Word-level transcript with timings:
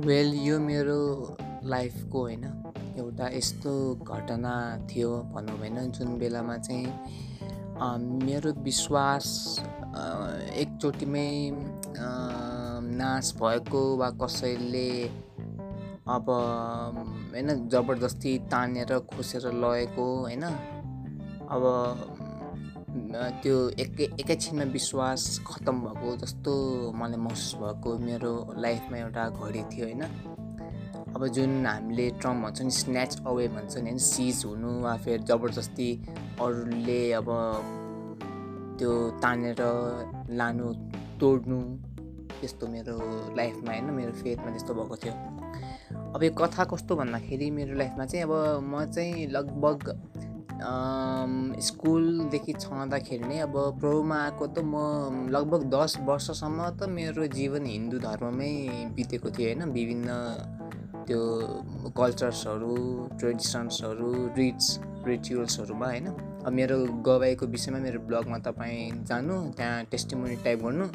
Well 0.00 0.34
यो 0.34 0.58
मेरो 0.60 1.00
लाइफको 1.64 2.20
होइन 2.20 2.44
एउटा 2.98 3.28
यस्तो 3.28 3.72
घटना 3.94 4.54
थियो 4.90 5.10
भनौँ 5.34 5.58
होइन 5.58 5.90
जुन 5.90 6.18
बेलामा 6.18 6.56
चाहिँ 6.58 6.86
मेरो 8.24 8.52
विश्वास 8.62 9.26
एकचोटिमै 10.54 11.30
नाश 13.00 13.32
भएको 13.36 13.82
वा 13.96 14.10
कसैले 14.22 14.88
अब 16.08 16.26
होइन 17.32 17.68
जबरजस्ती 17.68 18.38
तानेर 18.50 18.98
खोसेर 19.10 19.46
लगेको 19.54 20.06
होइन। 20.20 20.44
अब 21.50 21.62
त्यो 22.90 23.56
एकै 23.78 24.04
एकैछिनमा 24.20 24.64
विश्वास 24.72 25.22
खत्तम 25.46 25.76
भएको 25.80 26.14
जस्तो 26.16 26.52
मलाई 26.94 27.20
महसुस 27.20 27.54
भएको 27.56 27.90
मेरो 28.00 28.32
लाइफमा 28.58 28.96
एउटा 28.98 29.28
घडी 29.30 29.62
थियो 29.70 29.86
होइन 29.86 30.02
अब 31.14 31.26
जुन 31.28 31.66
हामीले 31.66 32.08
ट्रम 32.20 32.42
भन्छ 32.42 32.62
नि 32.62 32.70
स्न्याच 32.70 33.22
अवे 33.26 33.46
भन्छ 33.48 33.76
नि 33.76 33.82
होइन 33.82 33.98
सिज 34.04 34.42
हुनु 34.44 34.72
वा 34.80 34.96
फेरि 34.96 35.22
जबरजस्ती 35.22 35.88
अरूले 36.40 37.00
अब 37.12 37.30
त्यो 38.78 38.92
तानेर 39.22 39.62
लानु 40.34 40.72
तोड्नु 41.20 41.60
त्यस्तो 42.32 42.66
मेरो 42.66 42.96
लाइफमा 43.36 43.72
होइन 43.72 43.90
मेरो 43.94 44.12
फेथमा 44.18 44.50
त्यस्तो 44.50 44.74
भएको 44.74 44.96
थियो 44.96 45.14
अब 46.10 46.22
यो 46.22 46.30
कथा 46.34 46.64
कस्तो 46.66 46.96
भन्दाखेरि 46.96 47.50
मेरो 47.52 47.76
लाइफमा 47.76 48.04
चाहिँ 48.06 48.24
अब 48.24 48.64
म 48.64 48.84
चाहिँ 48.86 49.26
लगभग 49.28 49.94
स्कुलदेखि 51.66 52.52
छँदाखेरि 52.52 53.24
नै 53.28 53.38
अब 53.46 53.54
प्रभुमा 53.80 54.16
आएको 54.24 54.46
त 54.46 54.58
म 54.64 55.28
लगभग 55.30 55.62
दस 55.74 55.96
वर्षसम्म 56.08 56.68
त 56.78 56.88
मेरो 56.88 57.26
जीवन 57.36 57.66
हिन्दू 57.66 57.98
धर्ममै 57.98 58.52
बितेको 58.96 59.30
थियो 59.30 59.46
होइन। 59.48 59.62
विभिन्न 59.72 60.08
त्यो 61.06 61.20
कल्चर्सहरू 61.98 62.74
ट्रेडिसन्सहरू 63.18 64.10
रिट्स 64.38 64.66
रिचुअल्सहरूमा 65.06 65.86
होइन। 65.86 66.06
अब 66.46 66.52
मेरो 66.52 66.76
गवाईको 67.06 67.46
विषयमा 67.46 67.78
मेरो 67.78 68.00
ब्लगमा 68.08 68.38
तपाईँ 68.46 68.90
जानु 69.08 69.34
त्यहाँ 69.56 69.84
टेस्टिमोनी 69.90 70.36
टाइप 70.44 70.58
गर्नु। 70.64 70.86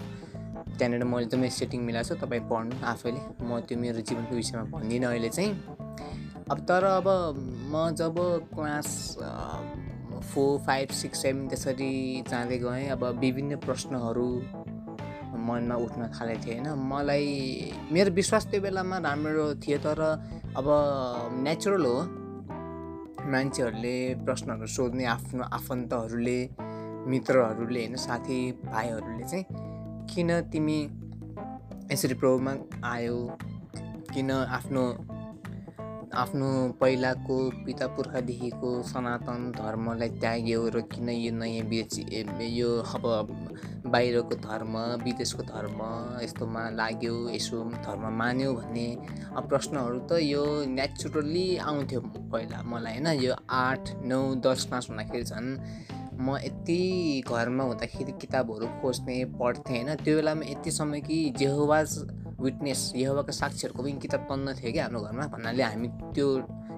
त्यहाँनिर 0.78 1.04
मैले 1.04 1.26
एकदमै 1.26 1.50
सेटिङ 1.50 1.82
मिलाएको 1.88 2.16
छु 2.16 2.22
तपाईँ 2.26 2.44
पढ्नु 2.52 2.76
आफैले। 2.86 3.22
म 3.48 3.60
त्यो 3.68 3.78
मेरो 3.80 4.00
जीवनको 4.08 4.36
विषयमा 4.36 4.64
भन्दिनँ 4.74 5.08
अहिले 5.08 5.30
चाहिँ। 5.30 5.54
अब 6.52 6.60
तर 6.60 6.84
अब 6.84 7.08
म 7.72 7.90
जब 7.98 8.16
class 8.54 8.88
four 10.34 10.60
five 10.66 10.90
six 10.90 11.22
seven 11.22 11.48
त्यसरी 11.50 11.94
जाँदै 12.30 12.58
गएँ 12.58 12.88
अब 12.90 13.04
विभिन्न 13.20 13.56
प्रश्नहरू 13.66 14.28
मनमा 15.48 15.76
उठ्न 15.76 16.02
थालेको 16.14 16.44
थियो 16.46 16.54
होइन। 16.56 16.68
मलाई 16.92 17.30
मेरो 17.92 18.12
विश्वास 18.12 18.46
त्यो 18.52 18.62
बेलामा 18.62 18.98
राम्रो 18.98 19.46
थियो 19.58 19.78
तर 19.78 20.02
अब 20.58 20.68
नेचुरल 21.44 21.86
हो। 21.86 21.98
मान्छेहरूले 23.26 23.98
प्रश्नहरू 24.26 24.68
सोध्ने 24.68 25.06
आफ्नो 25.06 25.44
आफन्तहरूले 25.54 26.40
मित्रहरूले 27.10 27.80
होइन 27.80 27.96
साथी 28.06 28.40
भाइहरूले 28.66 29.26
चाहिँ 29.26 29.46
किन 30.14 30.30
तिमी 30.54 30.80
यसरी 31.92 32.14
प्रभावमा 32.14 32.54
आयो? 32.86 33.18
किन 34.14 34.32
आफ्नो 34.32 34.86
आफ्नो 36.16 36.50
पहिलाको 36.80 37.38
पिता 37.66 37.88
पुर्खादेखिको 37.96 38.70
सनातन 38.90 39.42
धर्मलाई 39.58 40.10
त्याग्यो 40.22 40.62
र 40.76 40.82
किन 40.92 41.10
यो 41.10 41.32
नयाँ 41.36 41.66
बेच 41.68 41.94
यो 42.56 42.70
अब 42.96 43.06
बाहिरको 43.92 44.36
धर्म 44.46 44.78
विदेशको 45.04 45.44
धर्म 45.52 45.80
यस्तोमा 46.24 46.64
लाग्यो 46.80 47.16
यसो 47.30 47.64
धर्म 47.88 48.08
मान्यो 48.20 48.54
भन्ने 48.54 48.88
प्रश्नहरू 49.50 50.00
त 50.10 50.22
यो 50.24 50.44
नेचुरल्ली 50.72 51.46
आउँथ्यो 51.68 52.02
पहिला 52.32 52.64
मलाई 52.64 52.94
होइन? 52.96 53.08
यो 53.20 53.36
आठ 53.52 53.84
नौ 54.08 54.24
दस 54.40 54.66
क्लास 54.68 54.88
हुँदाखेरि 54.90 55.24
झन् 55.24 55.50
म 56.16 56.38
यति 56.40 56.82
घरमा 57.28 57.64
हुँदाखेरि 57.64 58.12
किताबहरू 58.22 58.68
खोज्ने 58.82 59.18
पढ्थेँ 59.36 59.84
होइन? 59.84 59.96
त्यो 60.04 60.16
बेलामा 60.16 60.52
यति 60.52 60.72
समय 60.72 61.02
कि 61.08 61.18
जेहोवाज 61.38 61.90
विटनेस 62.46 62.82
यहोवाको 62.96 63.32
साक्षीहरूको 63.42 63.82
पनि 63.84 64.00
किताब 64.06 64.22
तन्न 64.30 64.48
थियो 64.60 64.72
कि 64.72 64.80
हाम्रो 64.80 65.00
घरमा। 65.02 65.26
भन्नाले 65.34 65.64
हामी 65.64 65.88
त्यो 66.16 66.28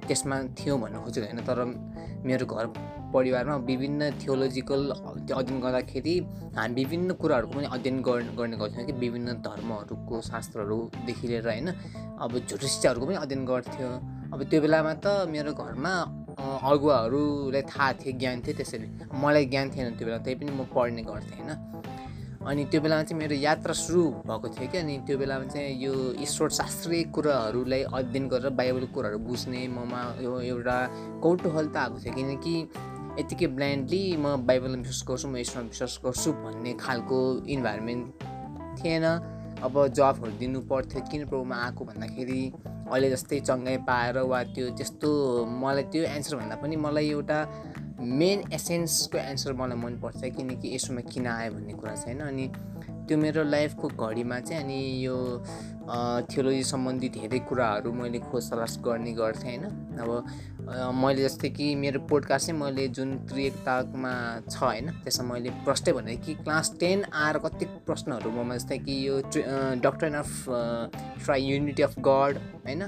त्यसमा 0.07 0.35
थियौँ 0.57 0.77
भन्नु 0.81 0.99
खोजेको 1.05 1.25
होइन। 1.27 1.39
तर 1.47 1.59
मेरो 2.27 2.45
घर 2.45 2.65
परिवारमा 3.07 3.55
विभिन्न 3.67 4.01
थियोलोजिकल 4.21 4.81
अध्ययन 4.91 5.59
गर्दाखेरि 5.63 6.15
हामी 6.57 6.73
विभिन्न 6.79 7.09
कुराहरूको 7.21 7.53
पनि 7.55 7.67
अध्ययन 7.75 7.97
गर्ने 8.03 8.57
गर्थ्यौँ 8.61 8.85
कि 8.87 8.93
विभिन्न 9.03 9.33
धर्महरूको 9.47 10.15
शास्त्रहरूदेखि 10.29 11.27
लिएर 11.27 11.47
होइन। 11.47 11.67
अब 12.23 12.31
झुटो 12.47 12.67
पनि 13.05 13.15
अध्ययन 13.15 13.45
गर्थ्यो। 13.45 13.89
अब 14.33 14.39
त्यो 14.49 14.59
बेलामा 14.61 14.93
त 15.03 15.07
मेरो 15.31 15.51
घरमा 15.55 15.93
अगुवाहरूलाई 16.37 17.61
थाहा 17.71 17.91
थियो 17.99 18.11
ज्ञान 18.19 18.37
थियो 18.43 18.55
त्यसरी। 18.59 18.87
मलाई 19.23 19.45
ज्ञान 19.51 19.65
थिएन 19.71 19.95
त्यो 19.97 20.05
बेला 20.07 20.19
त्यही 20.25 20.35
पनि 20.39 20.51
म 20.51 20.67
पढ्ने 20.75 21.01
गर्थेँ 21.07 21.39
होइन। 21.39 21.51
अनि 22.47 22.63
त्यो 22.71 22.79
बेलामा 22.81 23.03
चाहिँ 23.03 23.19
मेरो 23.19 23.35
यात्रा 23.35 23.73
सुरु 23.75 24.03
भएको 24.23 24.47
थियो 24.55 24.67
कि 24.71 24.77
अनि 24.77 24.97
त्यो 25.07 25.17
बेलामा 25.17 25.45
चाहिँ 25.51 25.71
यो 25.83 25.93
ईश्वर 26.23 26.49
शास्त्रीय 26.59 27.03
कुराहरूलाई 27.15 27.81
अध्ययन 27.91 28.27
गरेर 28.31 28.49
बाइबलको 28.59 28.93
कुराहरू 28.93 29.19
बुझ्ने 29.27 29.67
ममा 29.67 30.01
यो 30.23 30.39
एउटा 30.55 30.77
कौतूहल 31.23 31.67
त 31.67 31.77
आएको 31.77 31.99
थियो 32.03 32.13
किनकि 32.15 32.55
यतिकै 33.19 33.47
ब्लाइन्डली 33.57 34.03
म 34.17 34.35
बाइबलमा 34.47 34.87
विश्वास 34.87 35.03
गर्छु 35.09 35.27
म 35.27 35.37
ईश्वरमा 35.43 35.69
विश्वास 35.69 35.99
गर्छु 36.05 36.31
भन्ने 36.43 36.73
खालको 36.79 37.19
इन्भाइरोमेन्ट 37.55 38.05
थिएन। 38.79 39.05
अब 39.57 39.75
जबहरू 39.97 40.31
दिनु 40.39 40.59
पर्थ्यो 40.71 41.01
किन 41.11 41.25
प्रब्लममा 41.27 41.55
आएको 41.65 41.85
भन्दाखेरि 41.85 42.41
अहिले 42.87 43.09
जस्तै 43.09 43.39
चङ्गाइ 43.49 43.77
पाएर 43.89 44.17
वा 44.31 44.43
त्यो 44.55 44.69
त्यस्तो 44.77 45.09
मलाई 45.61 45.83
त्यो 45.91 46.03
एन्सर 46.15 46.35
भन्दा 46.39 46.55
पनि 46.63 46.75
मलाई 46.85 47.09
एउटा 47.09 47.39
मेन 47.99 48.43
एसेन्सको 48.53 49.17
एन्सर 49.17 49.53
मलाई 49.53 49.77
मनपर्छ 49.77 50.23
किनकि 50.37 50.75
यसोमा 50.75 51.01
किन 51.09 51.27
आयो 51.27 51.51
भन्ने 51.53 51.73
कुरा 51.73 51.93
होइन 52.05 52.19
अनि 52.21 52.47
त्यो 53.07 53.17
मेरो 53.17 53.43
लाइफको 53.43 53.87
घडीमा 53.87 54.39
चाहिँ 54.39 54.63
अनि 54.63 54.79
यो 55.05 55.15
थियोलोजी 56.29 56.63
सम्बन्धी 56.63 57.09
धेरै 57.09 57.39
कुराहरू 57.49 57.91
मैले 57.93 58.19
खोज 58.19 58.49
तलास 58.51 58.77
गर्ने 58.85 59.11
गर्थेँ 59.13 59.57
होइन। 59.57 59.65
अब 59.97 60.93
मैले 60.93 61.23
जस्तै 61.23 61.49
कि 61.49 61.73
मेरो 61.75 61.99
पोडकास्ट 62.09 62.47
चाहिँ 62.47 62.59
मैले 62.61 62.87
जुन 62.97 63.17
त्रिएकतामा 63.31 64.13
छ 64.49 64.63
होइन 64.63 64.91
त्यसमा 65.03 65.33
मैले 65.33 65.49
प्रश्नै 65.65 65.93
भने 65.93 66.15
कि 66.25 66.33
क्लास 66.43 66.73
टेन 66.79 67.03
आएर 67.15 67.37
कति 67.45 67.65
प्रश्नहरू 67.87 68.31
ममा 68.31 68.55
जस्तै 68.57 68.77
कि 68.77 69.07
यो 69.07 69.21
doctrine 69.81 70.15
of 70.15 70.45
triunity 71.43 71.83
of 71.83 71.99
God 71.99 72.37
होइन 72.67 72.83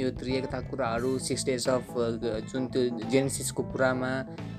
यो 0.00 0.10
त्रिएकता 0.20 0.60
कुराहरू 0.70 1.18
सिक्स 1.20 1.44
डेज 1.46 1.68
अफ 1.68 1.92
जुन 2.50 2.66
त्यो 2.72 3.08
जेनेसिसको 3.10 3.62
कुरामा 3.72 4.12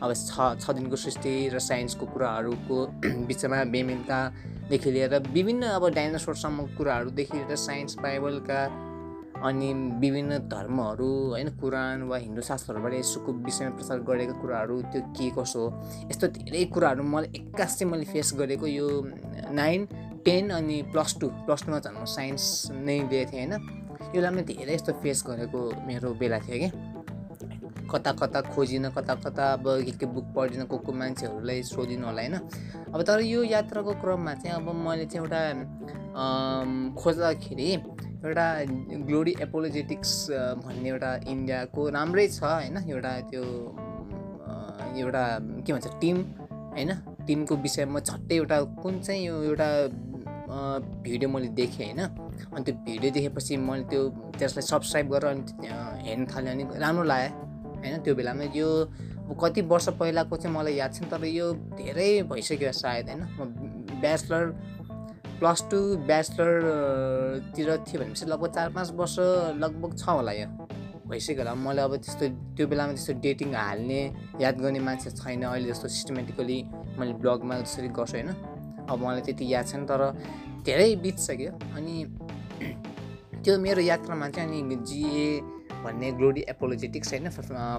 अब 0.03 0.13
छ 0.13 0.53
छ 0.59 0.77
दिनको 0.77 0.95
सृष्टि 0.97 1.33
र 1.53 1.59
साइन्सको 1.61 2.05
कुराहरूको 2.13 2.77
बिचमा 3.29 3.63
बेमिलतादेखि 3.73 4.91
लिएर 4.91 5.17
विभिन्न 5.31 5.73
अब 5.79 5.89
डाइनासोरसम्मको 5.95 6.77
कुराहरूदेखि 6.77 7.37
लिएर 7.37 7.55
साइन्स 7.63 7.97
बाइबलका 8.03 8.61
अनि 9.41 9.73
विभिन्न 9.99 10.37
धर्महरू 10.49 11.09
होइन 11.29 11.49
कुरान 11.57 12.01
वा 12.09 12.17
हिन्दू 12.17 12.41
शास्त्रहरूबाट 12.41 12.93
यसोको 12.93 13.31
विषयमा 13.45 13.75
प्रचार 13.77 13.99
गरेको 14.09 14.33
कुराहरू 14.41 14.81
त्यो 14.93 15.01
के 15.17 15.29
कसो 15.37 15.59
हो 15.59 16.09
यस्तो 16.11 16.27
धेरै 16.37 16.63
कुराहरू 16.75 17.03
मलाई 17.03 17.29
एक्कास 17.35 17.81
मैले 17.83 18.05
फेस 18.11 18.33
गरेको 18.37 18.67
यो 18.69 18.87
नाइन 19.57 19.87
टेन 20.25 20.49
अनि 20.53 20.81
प्लस 20.91 21.17
टू 21.21 21.27
प्लस 21.45 21.65
टूमा 21.65 21.79
झन् 21.79 21.97
म 21.97 22.05
साइन्स 22.13 22.43
नै 22.85 22.97
लिएको 23.01 23.31
थिएँ 23.31 23.47
होइन। 23.47 23.90
यो 24.01 24.11
बेलामा 24.13 24.41
धेरै 24.49 24.73
यस्तो 24.73 24.91
फेस 25.01 25.23
गरेको 25.27 25.59
मेरो 25.87 26.09
बेला 26.21 26.39
थियो 26.45 26.57
कि। 26.63 26.69
कता 27.91 28.11
कता 28.19 28.39
खोजिन 28.55 28.89
कता 28.95 29.13
कता 29.23 29.45
अब 29.53 29.65
के 29.85 29.91
के 29.99 30.05
बुक 30.15 30.27
पढिन 30.35 30.63
को 30.71 30.77
को 30.79 30.91
मान्छेहरूलाई 30.91 31.63
सोधिनु 31.69 32.05
होला 32.07 32.21
होइन? 32.21 32.35
अब 32.93 32.99
तर 33.03 33.19
यो 33.21 33.43
यात्राको 33.43 33.93
क्रममा 34.01 34.33
चाहिँ 34.39 34.55
अब 34.55 34.67
मैले 34.85 35.05
चाहिँ 35.11 35.25
एउटा 35.25 35.41
खोज्दाखेरि 37.01 37.69
एउटा 38.23 38.45
ग्लोरी 39.07 39.33
एपोलोजेटिक्स 39.41 40.11
भन्ने 40.63 40.89
एउटा 40.89 41.11
इन्डियाको 41.27 41.89
राम्रै 41.89 42.27
छ 42.27 42.43
होइन? 42.43 42.77
एउटा 42.89 43.11
त्यो 43.31 43.43
एउटा 45.03 45.23
के 45.65 45.73
भन्छ 45.73 45.87
टिम 46.01 46.17
होइन? 46.75 46.91
टिमको 47.27 47.55
विषयमा 47.63 47.99
झट्टै 47.99 48.35
एउटा 48.35 48.61
कुन 48.83 48.99
चाहिँ 49.01 49.25
यो 49.25 49.35
एउटा 49.43 49.69
भिडियो 51.03 51.29
मैले 51.29 51.47
देखेँ 51.59 51.85
होइन? 51.91 52.20
अनि 52.53 52.63
त्यो 52.65 52.73
भिडियो 52.85 53.11
देखेपछि 53.11 53.57
मैले 53.57 53.83
त्यो 53.91 54.01
त्यसलाई 54.39 54.65
सब्सक्राइब 54.67 55.07
गरेर 55.13 55.29
अनि 55.31 55.41
हेर्न 56.07 56.25
थालेँ 56.31 56.51
अनि 56.51 56.63
राम्रो 56.79 57.03
लाग्यो 57.03 57.29
होइन? 57.81 57.95
त्यो 58.03 58.15
बेलामा 58.15 58.45
यो 58.55 58.67
कति 59.41 59.61
वर्ष 59.71 59.87
पहिलाको 59.99 60.35
चाहिँ 60.37 60.55
मलाई 60.55 60.75
याद 60.75 60.91
छैन 60.93 61.09
तर 61.09 61.23
यो 61.25 61.47
धेरै 61.79 62.11
भइसक्यो 62.31 62.71
सायद 62.81 63.09
होइन? 63.09 63.21
म 63.37 63.39
ब्याचलर 64.01 64.43
प्लस 65.39 65.59
टू 65.71 65.79
ब्याचलरतिर 66.09 67.69
थियो 67.87 67.99
भनेपछि 68.01 68.25
लगभग 68.25 68.51
चार 68.55 68.69
पाँच 68.75 68.91
वर्ष 68.99 69.15
लगभग 69.63 69.91
छ 69.97 70.03
होला 70.09 70.31
यो 70.31 70.47
भइसक्यो 71.07 71.37
होला। 71.37 71.53
मलाई 71.55 71.83
अब 71.83 71.95
त्यस्तो 71.95 72.25
त्यो 72.55 72.67
बेलामा 72.67 72.93
त्यस्तो 72.93 73.13
डेटिङ 73.23 73.49
हाल्ने 73.55 74.01
याद 74.41 74.55
गर्ने 74.61 74.79
मान्छे 74.79 75.09
छैन। 75.11 75.43
अहिले 75.43 75.69
जस्तो 75.71 75.87
सिस्टमेटिकली 75.87 76.57
मैले 76.99 77.13
ब्लगमा 77.23 77.59
जसरी 77.61 77.87
गर्छु 77.97 78.15
होइन? 78.17 78.29
अब 78.89 78.97
मलाई 78.99 79.21
त्यति 79.21 79.45
याद 79.53 79.65
छैन 79.67 79.85
तर 79.85 80.01
धेरै 80.65 80.95
बितिसक्यो। 81.03 81.51
अनि 81.75 81.95
त्यो 83.43 83.57
मेरो 83.57 83.81
यात्रामा 83.81 84.29
चाहिँ 84.29 84.61
अनि 84.61 84.75
जिए 84.85 85.41
भन्ने 85.83 86.11
ग्लोरी 86.11 86.41
एपोलोजेटिक्स 86.49 87.13
होइन 87.13 87.29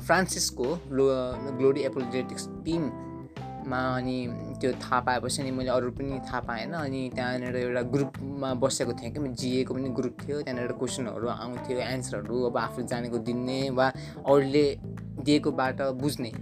फ्रान्सिसको 0.03 0.65
ग्लोरी 0.91 1.81
एपोलोजेटिक्स 1.81 2.49
टिममा 2.65 3.79
अनि 3.97 4.17
त्यो 4.61 4.73
थाहा 4.73 5.01
पाएपछि 5.01 5.43
अनि 5.43 5.51
मैले 5.51 5.71
अरू 5.71 5.91
पनि 5.91 6.19
थाहा 6.19 6.41
पाएन 6.41 6.73
अनि 6.73 7.11
त्यहाँनिर 7.15 7.57
एउटा 7.57 7.83
ग्रुपमा 7.95 8.55
बसेको 8.55 8.93
थिएँ 8.93 9.13
कि 9.13 9.29
जिएको 9.43 9.75
पनि 9.75 9.89
ग्रुप 9.89 10.17
थियो 10.23 10.43
त्यहाँनिर 10.43 10.73
क्वेसनहरू 10.73 11.29
आउँथ्यो 11.29 11.79
एन्सरहरू 11.79 12.43
अब 12.43 12.57
आफूले 12.59 12.87
जानेको 12.87 13.19
दिने 13.19 13.61
वा 13.71 13.87
अरूले 14.27 14.67
दिएको 15.23 15.51
बाटो 15.53 15.93
बुझ्ने। 15.93 16.33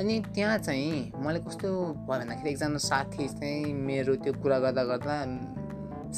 अनि 0.00 0.14
त्यहाँ 0.34 0.58
चाहिँ 0.58 1.12
मैले 1.20 1.38
कस्तो 1.38 1.68
भयो 1.68 2.08
भन्दाखेरि 2.08 2.50
एकजना 2.50 2.78
साथी 2.80 3.28
चाहिँ 3.28 3.72
मेरो 3.74 4.14
त्यो 4.24 4.32
कुरा 4.40 4.58
गर्दा 4.58 4.84
गर्दा 4.84 5.14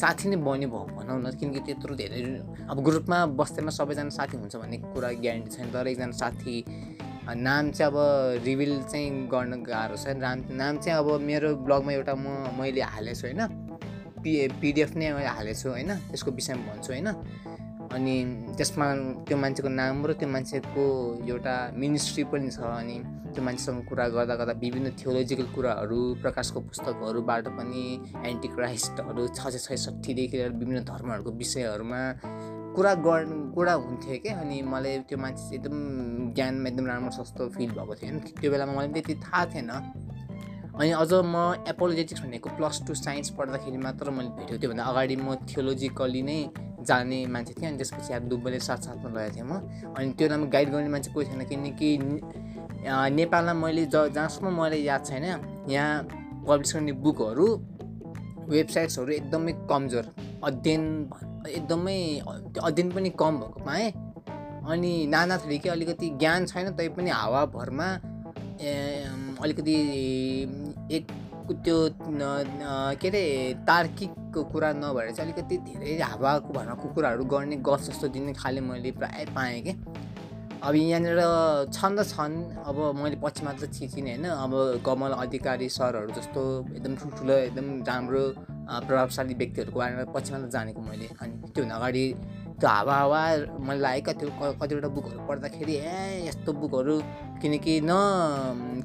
साथी 0.00 0.28
नै 0.28 0.36
बन्यो 0.46 0.68
भयो 0.68 0.84
भनौँ 0.96 1.18
न 1.22 1.30
किनकि 1.38 1.60
त्यत्रो 1.66 1.94
धेरै 2.00 2.20
अब 2.70 2.76
ग्रुपमा 2.86 3.18
बस्दैमा 3.38 3.70
सबैजना 3.78 4.10
साथी 4.18 4.36
हुन्छ 4.36 4.54
भन्ने 4.56 4.76
कुरा 4.94 5.10
ग्यारेन्टी 5.24 5.50
छैन 5.50 5.66
तर 5.74 5.86
एकजना 5.88 6.14
साथी 6.22 6.54
नाम 7.28 7.70
चाहिँ 7.76 7.92
अब 7.92 7.96
रिभिल 8.44 8.72
चाहिँ 8.90 9.08
गर्न 9.28 9.52
गाह्रो 9.62 9.96
छ। 9.96 10.16
नाम 10.16 10.36
नाम 10.56 10.78
चाहिँ 10.78 10.98
अब 10.98 11.08
मेरो 11.20 11.48
ब्लगमा 11.66 11.92
एउटा 11.92 12.14
म 12.14 12.26
मैले 12.56 12.80
हालेको 12.94 13.20
छु 13.20 13.26
होइन 13.28 13.42
पिडिएफ 14.60 14.90
नै 14.96 15.06
हालेको 15.28 15.58
छु 15.60 15.68
होइन? 15.68 15.90
त्यसको 16.08 16.30
विषयमा 16.38 16.62
भन्छु 16.72 16.92
होइन? 16.92 17.08
अनि 17.93 18.14
त्यसमा 18.56 18.87
त्यो 19.29 19.37
मान्छेको 19.37 19.69
नाम 19.69 20.06
र 20.06 20.12
त्यो 20.12 20.29
मान्छेको 20.29 20.85
एउटा 21.29 21.55
मिनिस्ट्री 21.75 22.25
पनि 22.32 22.50
छ 22.50 22.61
अनि 22.61 22.96
त्यो 23.32 23.44
मान्छेसँग 23.44 23.85
कुरा 23.88 24.08
गर्दा 24.08 24.35
गर्दा 24.35 24.55
विभिन्न 24.61 24.90
थियोलोजिकल 25.00 25.46
कुराहरू 25.55 25.99
प्रकाशको 26.23 26.61
पुस्तकहरूबाट 26.61 27.49
पनि 27.58 27.85
एन्टी 28.26 28.49
क्राइस्टहरू 28.49 29.26
छ 29.29 29.40
सय 29.49 29.58
छैसठीदेखि 29.67 30.37
लिएर 30.37 30.52
विभिन्न 30.52 30.85
धर्महरूको 30.85 31.31
विषयहरूमा 31.40 32.02
कुरा 32.76 32.94
गर् 32.94 33.26
कुरा 33.55 33.73
हुन्थ्यो 33.73 34.19
कि? 34.23 34.29
अनि 34.29 34.62
मलाई 34.62 34.99
त्यो 35.08 35.19
मान्छे 35.19 35.55
एकदम 35.56 35.76
ज्ञानमा 36.35 36.69
एकदम 36.69 36.87
राम्रो 36.87 37.11
सस्तो 37.11 37.49
फिल 37.56 37.70
भएको 37.70 37.94
थियो। 37.94 38.11
होइन 38.11 38.20
त्यो 38.40 38.50
बेलामा 38.50 38.73
मलाई 38.73 38.88
त्यति 38.88 39.14
थाहा 39.25 39.44
थिएन। 39.52 39.70
अनि 40.79 40.90
अझ 40.93 41.12
म 41.25 41.64
एपोलोजेटिक्स 41.69 42.23
भनेको 42.23 42.49
प्लस 42.56 42.76
टू 42.87 42.94
साइन्स 42.94 43.31
पढ्दाखेरि 43.31 43.79
मात्र 43.79 44.11
मैले 44.11 44.31
भेटेको 44.37 44.58
त्योभन्दा 44.61 44.85
अगाडि 44.85 45.17
म 45.17 45.35
थियोलोजिकली 45.49 46.23
नै 46.23 46.40
जाने 46.88 47.19
मान्छे 47.35 47.55
थिएँ 47.55 47.69
अनि 47.69 47.76
त्यसपछि 47.79 48.12
अब 48.14 48.23
दुब्बले 48.31 48.58
साथसाथमा 48.61 49.08
लगेको 49.11 49.35
थिएँ 49.37 49.46
म। 49.46 49.94
अनि 49.96 50.12
त्यो 50.19 50.29
नाम 50.29 50.43
गाइड 50.50 50.69
गर्ने 50.70 50.88
मान्छे 50.88 51.11
कोही 51.12 51.26
थिएन 51.29 51.44
किनकि 51.50 51.90
नेपालमा 53.19 53.55
मैले 53.62 53.85
ज 53.87 54.08
जहाँसम्म 54.14 54.49
मलाई 54.61 54.82
याद 54.82 55.02
छैन 55.06 55.25
यहाँ 55.69 55.93
पब्लिस 56.49 56.75
गर्ने 56.75 56.93
बुकहरू 57.05 57.46
वेबसाइट्सहरू 58.49 59.11
एकदमै 59.12 59.52
कमजोर 59.70 60.05
अध्ययन 60.44 60.85
एकदमै 61.49 61.99
अध्ययन 62.62 62.90
पनि 62.93 63.11
कम 63.20 63.32
भएको 63.40 63.61
पाएँ 63.64 63.88
अनि 64.73 64.93
नाना 65.06 65.37
थरीकै 65.44 65.69
अलिकति 65.69 66.08
ज्ञान 66.20 66.46
छैन 66.46 66.67
तैपनि 66.76 67.11
हावाभरमा 67.11 67.88
अलिकति 69.44 69.75
एक 70.96 71.05
त्यो 71.54 71.76
के 73.00 73.08
अरे 73.08 73.22
तार्किकको 73.66 74.42
कुरा 74.52 74.72
नभएर 74.74 75.10
चाहिँ 75.10 75.32
अलिकति 75.32 75.56
धेरै 75.68 75.96
हावाको 76.02 76.52
भरमा 76.52 76.74
कुराहरू 76.84 77.24
गर्ने 77.24 77.56
गफ 77.62 77.80
जस्तो 77.84 78.08
दिने 78.08 78.32
खाले 78.34 78.60
मैले 78.60 78.90
प्रायः 78.92 79.34
पाएँ 79.34 79.60
कि 79.62 79.72
अब 80.58 80.74
यहाँनिर 80.74 81.20
छन् 81.70 81.96
त 81.98 82.02
छन् 82.04 82.34
अब 82.66 82.78
मैले 82.96 83.16
पछि 83.22 83.44
मात्र 83.44 83.66
चिचिने 83.68 84.10
होइन 84.12 84.24
अब 84.26 84.82
कमल 84.82 85.12
अधिकारी 85.16 85.68
सरहरू 85.70 86.10
जस्तो 86.12 86.42
एकदम 86.74 86.96
ठुल्ठुलो 86.96 87.34
एकदम 87.46 87.66
राम्रो 87.86 88.22
प्रभावशाली 88.66 89.34
व्यक्तिहरूको 89.34 89.78
बारेमा 89.78 90.04
पछि 90.12 90.32
मात्र 90.32 90.48
जानेको 90.50 90.80
मैले 90.82 91.06
अनि 91.14 91.32
त्योभन्दा 91.48 91.76
अगाडि 91.76 92.04
हावा 92.66 92.94
हावा 92.94 93.20
मलाई 93.60 93.78
लाग्यो 93.78 94.12
त्यो 94.12 94.28
कतिवटा 94.60 94.88
बुकहरू 94.88 95.20
पढ्दाखेरि 95.28 95.75
ए 95.75 96.26
यस्तो 96.26 96.52
बुकहरू 96.52 96.94
किनकि 97.43 97.81
न 97.84 97.93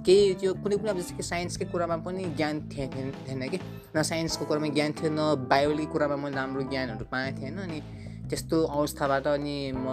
केही 0.06 0.34
त्यो 0.34 0.54
कुनै 0.54 0.78
पनि 0.78 0.90
अब 0.90 0.98
जस्तो 0.98 1.18
कि 1.18 1.24
साइन्सकै 1.24 1.66
कुरामा 1.66 1.98
पनि 2.06 2.24
ज्ञान 2.38 2.70
थिएन 2.70 3.12
थिएन 3.26 3.50
कि? 3.50 3.60
न 3.98 4.02
साइन्सको 4.04 4.46
कुरामा 4.46 4.68
ज्ञान 4.68 4.92
थियो 4.94 5.10
न 5.12 5.48
बायोलोजी 5.50 5.86
कुरामा 5.86 6.16
मैले 6.16 6.36
राम्रो 6.36 6.64
ज्ञानहरू 6.64 7.06
पाएको 7.12 7.42
थिएन 7.42 7.58
अनि 7.58 7.82
त्यस्तो 8.30 8.64
अवस्थाबाट 8.64 9.28
अनि 9.28 9.58
म 9.76 9.88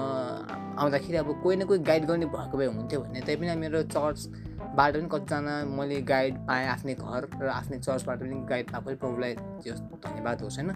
आउँदाखेरि 0.78 1.16
अब 1.16 1.40
कोही 1.42 1.56
न 1.56 1.64
कोही 1.64 1.78
गाइड 1.80 2.04
गर्ने 2.04 2.26
भएको 2.26 2.58
भए 2.58 2.66
हुन्थ्यो 2.66 3.00
भने 3.00 3.20
त्यही 3.20 3.36
पनि 3.36 3.56
मेरो 3.56 3.82
चर्चबाट 3.82 4.92
पनि 4.96 5.08
कतिजना 5.12 5.54
मैले 5.76 6.00
गाइड 6.02 6.34
पाएँ 6.46 6.66
आफ्नै 6.68 6.94
घर 6.94 7.28
र 7.42 7.48
आफ्नै 7.48 7.78
चर्चबाट 7.78 8.18
पनि 8.20 8.46
गाइड 8.48 8.70
पाएको 8.70 8.96
प्रभुलाई 8.96 9.34
त्यो 9.34 9.74
धन्यवाद 10.04 10.42
होस् 10.42 10.58
होइन? 10.58 10.70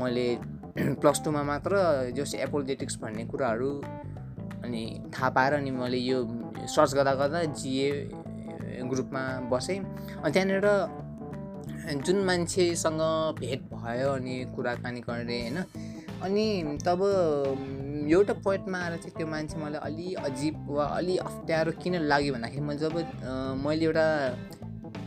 मैले 0.00 0.26
प्लस 1.00 1.20
टूमा 1.24 1.42
मात्र 1.42 1.76
जो 2.16 2.24
एपोलोजेटिक्स 2.38 2.96
भन्ने 3.00 3.24
कुराहरू 3.28 3.70
अनि 4.64 4.82
थाहा 5.14 5.28
पाएर 5.36 5.52
अनि 5.52 5.70
मैले 5.70 5.98
यो 5.98 6.18
सर्च 6.64 6.94
गर्दा 6.94 7.14
गर्दा 7.14 7.42
जिए 7.60 7.90
ग्रुपमा 8.88 9.22
बसेँ। 9.52 9.78
अनि 9.78 10.32
त्यहाँनिर 10.32 10.66
जुन 12.06 12.24
मान्छेसँग 12.24 13.02
भेट 13.40 13.60
भयो 13.74 14.08
अनि 14.12 14.34
कुराकानी 14.56 15.00
गर्ने 15.00 15.40
होइन। 15.42 15.58
अनि 16.24 16.46
तब 16.86 17.00
एउटा 18.08 18.34
पोइन्टमा 18.40 18.78
आएर 18.78 18.96
चाहिँ 18.96 19.14
त्यो 19.16 19.26
मान्छे 19.26 19.56
मलाई 19.60 19.80
अलि 19.88 20.14
अजिब 20.24 20.66
वा 20.72 20.84
अलि 20.98 21.16
अप्ठ्यारो 21.28 21.72
किन 21.82 21.94
लाग्यो 22.08 22.32
भन्दाखेरि 22.34 22.64
मैले 22.64 22.78
जब 22.80 22.94
मैले 23.64 23.84
एउटा 23.84 24.06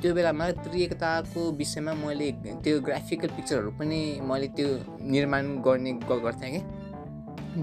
त्यो 0.05 0.13
बेलामा 0.13 0.45
त्रिएकताको 0.61 1.41
विषयमा 1.57 1.93
मैले 1.97 2.29
त्यो 2.61 2.79
ग्राफिकल 2.79 3.27
पिक्चरहरू 3.27 3.71
पनि 3.71 4.21
मैले 4.21 4.47
त्यो 4.47 4.67
निर्माण 5.01 5.45
गर्ने 5.65 5.91
गर्थेँ 6.05 6.51
कि। 6.53 6.61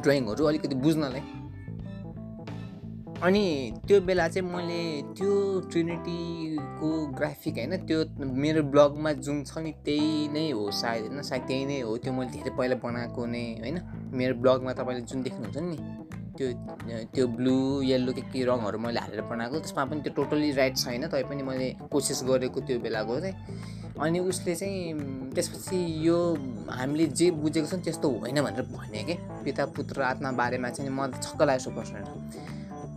ड्रइङहरू 0.02 0.44
अलिकति 0.44 0.74
बुझ्नलाई। 0.74 1.22
अनि 3.22 3.44
त्यो 3.86 4.00
बेला 4.00 4.26
चाहिँ 4.28 4.48
मैले 4.50 4.82
त्यो 5.14 5.30
ट्रिनिटीको 5.70 6.90
ग्राफिक 7.14 7.54
होइन 7.54 7.76
त्यो 7.86 7.98
मेरो 8.42 8.62
ब्लगमा 8.74 9.12
जुन 9.22 9.44
छ 9.44 9.58
नि 9.58 9.72
त्यही 9.86 10.28
नै 10.34 10.50
हो 10.50 10.70
सायद 10.82 11.02
होइन? 11.06 11.22
सायद 11.22 11.42
त्यही 11.46 11.64
नै 11.66 11.80
हो। 11.80 11.96
त्यो 12.02 12.12
मैले 12.12 12.30
धेरै 12.34 12.56
पहिला 12.58 12.76
बनाएको 12.82 13.26
नै 13.26 13.44
होइन। 13.62 13.78
मेरो 14.18 14.34
ब्लगमा 14.42 14.72
तपाईँले 14.72 15.02
जुन 15.06 15.22
देख्नुहुन्छ 15.22 15.58
नि 15.62 16.01
त्यो 16.38 16.48
त्यो 17.14 17.26
ब्लू 17.36 17.56
येल्लो 17.82 18.12
के 18.12 18.22
के 18.32 18.44
रङहरू 18.44 18.78
मैले 18.78 19.00
हालेर 19.00 19.20
बनाएको 19.30 19.58
त्यसमा 19.58 19.84
पनि 19.84 20.00
त्यो 20.00 20.12
टोटल्ली 20.14 20.50
राइट 20.52 20.76
छैन 20.76 21.06
तैपनि 21.12 21.42
मैले 21.42 21.68
कोसिस 21.92 22.22
गरेको 22.24 22.60
त्यो 22.60 22.78
बेलाको 22.80 23.20
चाहिँ। 23.20 23.34
अनि 24.00 24.18
उसले 24.18 24.54
चाहिँ 24.54 25.30
त्यसपछि 25.34 25.78
यो 26.06 26.18
हामीले 26.70 27.06
जे 27.18 27.30
बुझेको 27.30 27.66
छ 27.66 27.74
त्यस्तो 27.84 28.08
होइन 28.08 28.40
भनेर 28.42 28.62
भने 28.72 29.02
कि 29.04 29.14
पिता 29.44 29.66
पुत्र 29.76 30.02
आत्मा 30.02 30.32
बारेमा 30.40 30.70
चाहिँ 30.70 30.90
म 30.90 31.10
छक्क 31.12 31.42
लागेको 31.42 31.64
छु 31.64 31.70
प्रश्न। 31.76 31.96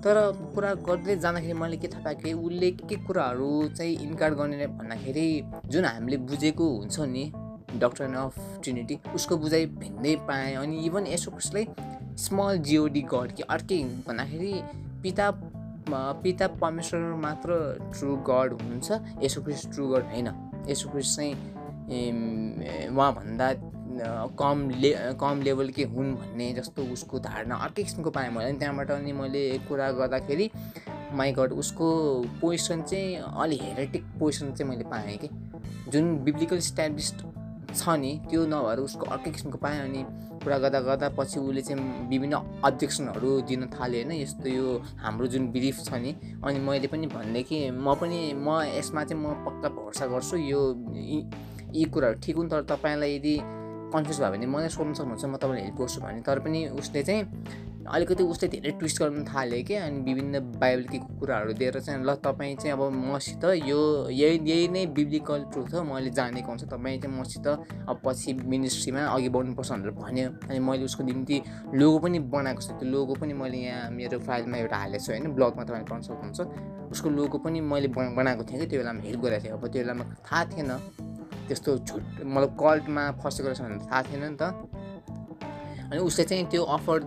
तर 0.03 0.15
कुरा 0.55 0.73
गर्दै 0.87 1.15
जाँदाखेरि 1.17 1.53
मैले 1.59 1.77
के 1.77 1.87
थाहा 1.87 2.03
पाएँ 2.03 2.15
कि 2.15 2.33
उसले 2.33 2.71
के 2.79 2.95
कुराहरू 3.05 3.51
चाहिँ 3.75 3.95
इन्कार 4.05 4.33
गर्ने 4.39 4.67
भन्दाखेरि 4.79 5.27
जुन 5.67 5.85
हामीले 5.85 6.17
बुझेको 6.29 6.65
हुन्छ 6.77 6.99
नि 7.11 7.31
डक्टर 7.75 8.13
अफ 8.15 8.35
ट्रिनिटी 8.63 8.99
उसको 9.15 9.37
बुझाइ 9.37 9.65
भिन्दै 9.81 10.15
पाएँ। 10.27 10.55
अनि 10.55 10.85
इभन 10.85 11.07
यसो 11.07 11.31
कसलाई 11.31 11.65
स्मल 12.17 12.57
जिओडी 12.67 13.01
गड 13.13 13.31
कि 13.35 13.43
अर्कै 13.49 13.83
भन्दाखेरि 14.07 14.53
पिता 15.03 15.31
पिता 16.23 16.47
परमेश्वर 16.61 16.99
मात्र 17.21 17.49
ट्रु 17.93 18.15
गड 18.29 18.53
हुनुहुन्छ 18.53 19.23
यसो 19.23 19.41
क्रिस्ट 19.41 19.71
ट्रु 19.73 19.87
गड 19.87 20.03
होइन। 20.11 20.27
यसो 20.69 20.89
क्रिस्ट 20.89 21.15
चाहिँ 21.15 21.33
उहाँभन्दा 22.89 23.53
कम 24.39 24.69
ले 24.75 24.91
कम 25.19 25.41
लेभलकै 25.41 25.83
हुन् 25.91 26.13
भन्ने 26.15 26.51
जस्तो 26.53 26.83
उसको 26.93 27.19
धारणा 27.19 27.55
अर्कै 27.55 27.83
किसिमको 27.83 28.09
पाएँ 28.11 28.29
मैले। 28.29 28.53
त्यहाँबाट 28.59 28.91
अनि 28.91 29.11
मैले 29.13 29.43
कुरा 29.67 29.91
गर्दाखेरि 29.91 30.49
माइ 31.13 31.31
गड 31.33 31.51
उसको 31.53 31.87
पोजिसन 32.41 32.81
चाहिँ 32.81 33.15
अलि 33.43 33.57
हेरेटिक 33.61 34.03
पोजिसन 34.19 34.53
चाहिँ 34.53 34.69
मैले 34.71 34.89
पाएँ 34.89 35.17
कि। 35.17 35.29
जुन 35.91 36.15
बिब्लिकल 36.23 36.59
स्ट्याब्लिस्ड 36.59 37.17
छ 37.75 37.89
नि 37.99 38.19
त्यो 38.29 38.45
नभएर 38.47 38.79
उसको 38.79 39.05
अर्कै 39.05 39.31
किसिमको 39.31 39.57
पाएँ 39.57 39.79
अनि 39.81 40.05
कुरा 40.45 40.57
गर्दा 40.59 40.79
गर्दा 40.81 41.09
पछि 41.17 41.39
उसले 41.41 41.61
चाहिँ 41.61 42.07
विभिन्न 42.07 42.61
अब्जेक्सनहरू 42.63 43.29
दिन 43.43 43.67
थाल्यो 43.71 44.01
होइन 44.01 44.11
यस्तो 44.13 44.49
यो 44.49 44.67
हाम्रो 45.01 45.27
जुन 45.27 45.49
बिलिफ 45.51 45.83
छ 45.83 45.93
नि 45.97 46.11
अनि 46.39 46.59
मैले 46.61 46.87
पनि 46.87 47.07
भन्दै 47.09 47.43
कि 47.43 47.59
म 47.71 47.95
पनि 47.95 48.21
म 48.37 48.61
यसमा 48.69 49.03
चाहिँ 49.03 49.21
म 49.21 49.33
पक्का 49.41 49.69
भरोसा 49.71 50.05
गर्छु 50.07 50.37
यो 50.45 50.61
यी 51.73 51.83
कुराहरू 51.89 52.19
ठिक 52.21 52.35
हुन् 52.37 52.49
तर 52.49 52.61
तपाईँलाई 52.69 53.15
यदि 53.15 53.35
कन्फ्युज 53.91 54.19
भयो 54.19 54.31
भने 54.31 54.45
मलाई 54.47 54.69
सोध्नु 54.69 54.93
सक्नुहुन्छ 54.93 55.25
म 55.25 55.35
तपाईँलाई 55.35 55.63
हेल्प 55.63 55.77
गर्छु 55.77 56.01
भने 56.01 56.21
तर 56.21 56.39
पनि 56.39 56.59
उसले 56.75 57.03
चाहिँ 57.03 57.23
अलिकति 57.85 58.23
उसले 58.23 58.47
धेरै 58.49 58.71
ट्विस्ट 58.79 58.99
गर्नु 58.99 59.23
थाल्यो 59.23 59.63
कि 59.63 59.75
अनि 59.75 59.99
विभिन्न 60.01 60.39
बाइबलकी 60.59 60.97
कुराहरू 61.19 61.53
दिएर 61.53 61.79
चाहिँ 61.79 62.03
ल 62.05 62.15
तपाईँ 62.25 62.55
चाहिँ 62.55 62.71
अब 62.73 62.81
मसित 62.91 63.43
यो 63.65 64.09
यही 64.09 64.39
यही 64.49 64.67
नै 64.67 64.85
बिब्लिकल 64.97 65.43
ट्रुथ 65.53 65.73
हो 65.73 65.83
मैले 65.83 66.09
जानेको 66.09 66.49
हुन्छ 66.49 66.63
तपाईँ 66.65 66.99
चाहिँ 67.01 67.19
मसित 67.19 67.47
अब 67.47 68.01
पछि 68.05 68.33
मिनिस्ट्रीमा 68.33 69.01
अघि 69.05 69.29
बढ्नुपर्छ 69.29 69.71
भनेर 69.71 69.91
भन्यो। 69.91 70.29
अनि 70.49 70.59
मैले 70.59 70.85
उसको 70.85 71.03
निम्ति 71.03 71.41
लोगो 71.73 71.99
पनि 71.99 72.19
बनाएको 72.19 72.61
छु। 72.61 72.73
त्यो 72.73 72.89
लोगो 72.89 73.13
पनि 73.21 73.33
मैले 73.33 73.57
यहाँ 73.57 73.89
मेरो 73.91 74.19
फाइलमा 74.19 74.57
एउटा 74.57 74.77
हालेको 74.77 75.05
छु 75.05 75.11
होइन? 75.11 75.33
ब्लगमा 75.35 75.63
तपाईँले 75.63 75.85
पाउन 75.85 76.01
सक्नुहुन्छ। 76.01 76.91
उसको 76.91 77.09
लोगो 77.09 77.37
पनि 77.37 77.61
मैले 77.61 77.87
बनाएको 77.87 78.43
थिएँ 78.43 78.59
कि 78.59 78.67
त्यो 78.67 78.79
बेलामा 78.81 79.01
हेल्प 79.01 79.21
गरेको 79.21 79.43
थिएँ। 79.43 79.53
अब 79.53 79.67
त्यो 79.67 79.81
बेलामा 79.83 80.03
थाहा 80.25 80.43
थिएन। 80.45 80.71
त्यस्तो 81.47 81.77
छुट 81.85 82.03
मतलब 82.25 82.57
कल्टमा 82.57 83.03
फसेको 83.21 83.47
रहेछ 83.49 83.61
भने 83.61 83.77
थाहा 83.85 84.01
थिएन 84.03 84.23
नि 84.25 84.37
त। 84.41 84.43
अनि 85.85 85.99
उसले 86.01 86.23
चाहिँ 86.25 86.45
त्यो 86.49 86.63
अफर 86.63 86.99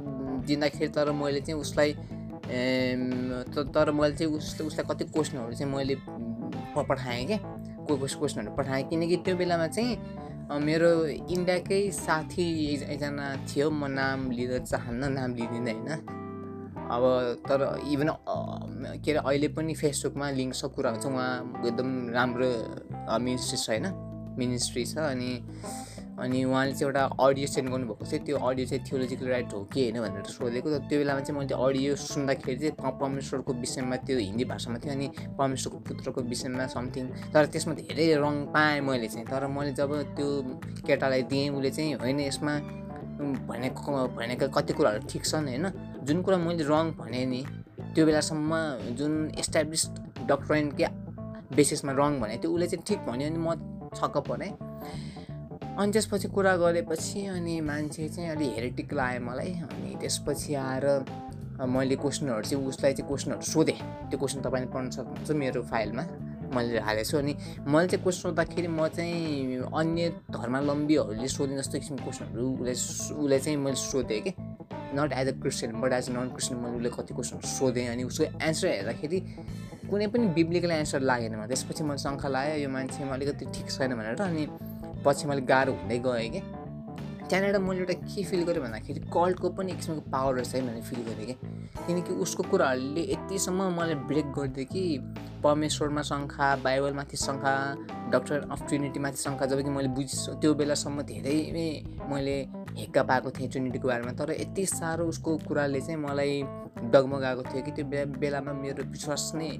दिँदाखेरि 0.48 0.90
तर 0.96 1.12
मैले 1.12 1.40
चाहिँ 1.46 1.60
उसलाई 1.60 1.90
तर 3.76 3.90
मैले 3.92 4.14
चाहिँ 4.16 4.32
उसले 4.32 4.66
उसलाई 4.66 4.84
कति 4.90 5.04
क्वेसनहरू 5.12 5.52
चाहिँ 5.52 5.72
मैले 5.72 5.94
पठाएँ 6.76 7.24
क्या? 7.26 7.38
कोही 7.88 8.08
क्वेसनहरू 8.16 8.56
पठाएँ। 8.56 8.82
किनकि 8.88 9.16
त्यो 9.24 9.36
बेलामा 9.36 9.66
चाहिँ 9.76 9.92
मेरो 10.64 10.90
इन्डियाकै 11.28 11.80
साथी 11.92 12.46
एकजना 12.74 13.26
थियो। 13.48 13.70
म 13.70 13.84
नाम 13.92 14.30
लिन 14.32 14.64
चाहन्न 14.64 15.12
नाम 15.12 15.30
लिँदिनँ 15.36 15.72
होइन? 15.76 16.16
अब 16.88 17.04
तर 17.44 17.60
इभन 17.84 18.08
के 19.04 19.10
अरे 19.12 19.20
अहिले 19.20 19.48
पनि 19.52 19.74
फेसबुकमा 19.76 20.26
लिङ्क 20.40 20.54
छ 20.56 20.72
कुरा 20.72 20.90
हुन्छ 20.90 21.06
उहाँ 21.06 21.32
एकदम 21.68 21.88
राम्रो 22.16 22.48
मिनिस्ट्री 23.20 23.58
छ 23.60 23.68
होइन? 23.68 23.86
मिनिस्ट्री 24.40 24.84
छ 24.88 24.96
अनि 25.12 25.30
अनि 26.18 26.44
उहाँले 26.44 26.72
चाहिँ 26.72 26.88
एउटा 26.88 27.02
अडियो 27.20 27.46
सेन्ड 27.46 27.70
गर्नुभएको 27.70 28.04
थियो 28.10 28.18
त्यो 28.26 28.36
अडियो 28.38 28.66
चाहिँ 28.66 28.84
थियोलोजिकल 28.84 29.26
राइट 29.28 29.52
हो 29.54 29.60
कि 29.72 29.82
होइन 29.82 30.00
भनेर 30.02 30.24
सोधेको 30.34 30.68
त्यो 30.88 30.98
बेलामा 30.98 31.20
चाहिँ 31.20 31.38
मैले 31.38 31.54
अडियो 31.54 31.96
सुन्दाखेरि 31.96 32.58
चाहिँ 32.58 32.98
परमेश्वरको 33.00 33.52
विषयमा 33.54 33.96
त्यो 34.06 34.18
हिन्दी 34.18 34.44
भाषामा 34.44 34.78
थियो 34.78 34.92
अनि 34.92 35.08
परमेश्वरको 35.38 35.78
पुत्रको 35.88 36.20
विषयमा 36.32 36.66
समथिङ। 36.74 37.04
तर 37.32 37.46
त्यसमा 37.52 37.74
धेरै 37.74 38.06
रङ 38.24 38.34
पाएँ 38.54 38.80
मैले 38.80 39.08
चाहिँ। 39.08 39.26
तर 39.26 39.46
मैले 39.46 39.72
जब 39.78 39.90
त्यो 40.16 40.26
केटालाई 40.86 41.22
दिएँ 41.30 41.48
उसले 41.50 41.70
चाहिँ 41.70 41.94
होइन 42.02 42.20
यसमा 42.20 42.54
भनेको 43.48 44.06
भनेका 44.16 44.46
कति 44.56 44.72
कुराहरू 44.72 45.06
ठिक 45.10 45.24
छन् 45.24 45.48
होइन 45.48 45.66
जुन 46.06 46.22
कुरा 46.22 46.36
मैले 46.38 46.64
रङ 46.64 46.84
भने 46.98 47.24
नि 47.26 47.42
त्यो 47.94 48.06
बेलासम्म 48.06 48.52
जुन 48.98 49.12
इस्टाब्लिस 49.38 49.82
डक्ट्रेनकै 50.28 50.88
बेसिसमा 51.56 51.92
रङ 51.92 52.20
भने 52.20 52.36
त्यो 52.38 52.50
उसले 52.50 52.66
चाहिँ 52.66 52.84
ठिक 52.86 52.98
भन्यो 53.06 53.26
अनि 53.30 53.38
म 53.38 53.54
छक्क 53.94 54.16
परेँ। 54.28 54.52
अनि 55.78 55.92
त्यसपछि 55.92 56.28
कुरा 56.34 56.56
गरेपछि 56.58 57.20
अनि 57.38 57.60
मान्छे 57.62 58.08
चाहिँ 58.08 58.30
अलि 58.30 58.46
हेरेटिक 58.54 58.92
लाग्यो 58.98 59.20
मलाई। 59.26 59.52
अनि 59.62 59.94
त्यसपछि 60.00 60.54
आएर 60.54 60.86
मैले 61.70 61.96
क्वेसनहरू 62.02 62.42
चाहिँ 62.42 62.66
उसलाई 62.66 62.92
चाहिँ 62.98 63.06
क्वेसनहरू 63.08 63.42
सोधेँ। 63.46 63.78
त्यो 64.10 64.18
क्वेसन 64.18 64.40
तपाईँले 64.42 64.68
पढ्न 64.74 64.90
सक्नुहुन्छ 64.90 65.30
मेरो 65.38 65.62
फाइलमा 65.70 66.02
मैले 66.54 66.80
हालेको 66.82 67.10
छु। 67.10 67.16
अनि 67.18 67.32
मैले 67.70 67.86
चाहिँ 67.88 68.02
क्वेसन 68.02 68.20
सोद्धाखेरि 68.26 68.68
म 68.68 68.88
चाहिँ 68.90 69.70
अन्य 69.70 70.08
धर्मावलम्बीहरूले 70.34 71.28
सोध्ने 71.28 71.56
जस्तो 71.62 71.78
किसिमको 71.78 72.04
क्वेसनहरू 72.04 72.46
उसले 72.58 72.74
उसलाई 73.14 73.38
चाहिँ 73.38 73.58
मैले 73.62 73.78
सोधेँ 73.78 74.20
कि। 74.26 74.32
Not 74.98 75.12
as 75.12 75.28
a 75.28 75.32
Christian 75.38 75.72
but 75.78 75.92
as 75.92 76.10
a 76.10 76.12
non 76.12 76.28
Christian 76.34 76.58
मैले 76.58 76.76
उसले 76.76 76.90
कति 76.90 77.14
क्वेसनहरू 77.14 77.48
सोधेँ 77.54 77.86
अनि 77.94 78.02
उसको 78.10 78.24
एन्सर 78.42 78.66
हेर्दाखेरि 78.68 79.18
कुनै 79.90 80.06
पनि 80.10 80.26
बिब्लिकल 80.34 80.70
एन्सर 80.82 81.00
लागेन 81.06 81.34
मलाई। 81.38 81.48
त्यसपछि 81.48 81.84
मैले 81.84 82.02
शङ्का 82.02 82.28
लाग्यो 82.28 82.56
यो 82.64 82.68
मान्छेमा 82.68 83.14
अलिकति 83.14 83.44
ठिक 83.54 83.70
छैन 83.70 83.94
भनेर। 83.94 84.20
अनि 84.20 84.46
पछि 85.04 85.28
मैले 85.28 85.40
गाह्रो 85.46 85.72
हुँदै 85.72 85.98
गएँ 86.06 86.28
कि। 86.30 86.40
त्यहाँनिर 87.28 87.58
मैले 87.58 87.80
एउटा 87.80 87.94
के 88.08 88.22
फिल 88.24 88.42
गरेँ 88.48 88.62
भन्दाखेरि 88.62 89.00
कल्टको 89.12 89.48
पनि 89.56 89.72
एक 89.72 89.78
किसिमको 89.78 90.10
पावर 90.10 90.34
रहेछ 90.34 90.54
है 90.54 90.60
भनेर 90.66 90.82
फिल 90.82 91.00
गरेँ 91.08 91.26
कि। 91.26 91.34
किनकि 91.86 92.12
उसको 92.24 92.42
कुराहरूले 92.50 93.02
यतिसम्म 93.12 93.68
मलाई 93.78 93.94
ब्रेक 94.08 94.32
गरिदियो 94.32 94.66
कि 94.72 94.82
परमेश्वरमा 95.44 96.02
शङ्खा 96.02 96.46
बाइबलमाथि 96.64 97.16
शङ्खा 97.16 97.54
डक्टर 98.12 98.48
अफ 98.50 98.66
ट्रिनिटीमाथि 98.68 99.16
शङ्खा 99.22 99.46
जब 99.46 99.62
कि 99.62 99.70
मैले 99.70 99.88
बुझ 99.94 100.08
त्यो 100.40 100.54
बेलासम्म 100.54 101.02
धेरै 101.12 101.36
मैले 102.10 102.36
हेक्का 102.78 103.02
पाएको 103.02 103.30
थिएँ 103.36 103.48
ट्रिनिटीको 103.50 103.88
बारेमा। 103.88 104.12
तर 104.18 104.32
यति 104.40 104.66
साह्रो 104.66 105.06
उसको 105.12 105.36
कुराले 105.48 105.80
चाहिँ 105.80 106.00
मलाई 106.00 106.42
डगमगाएको 106.88 107.42
थियो 107.42 107.62
कि 107.62 107.72
त्यो 107.76 107.84
बेलामा 108.18 108.52
मेरो 108.64 108.90
विश्वास 108.90 109.32
नै 109.36 109.50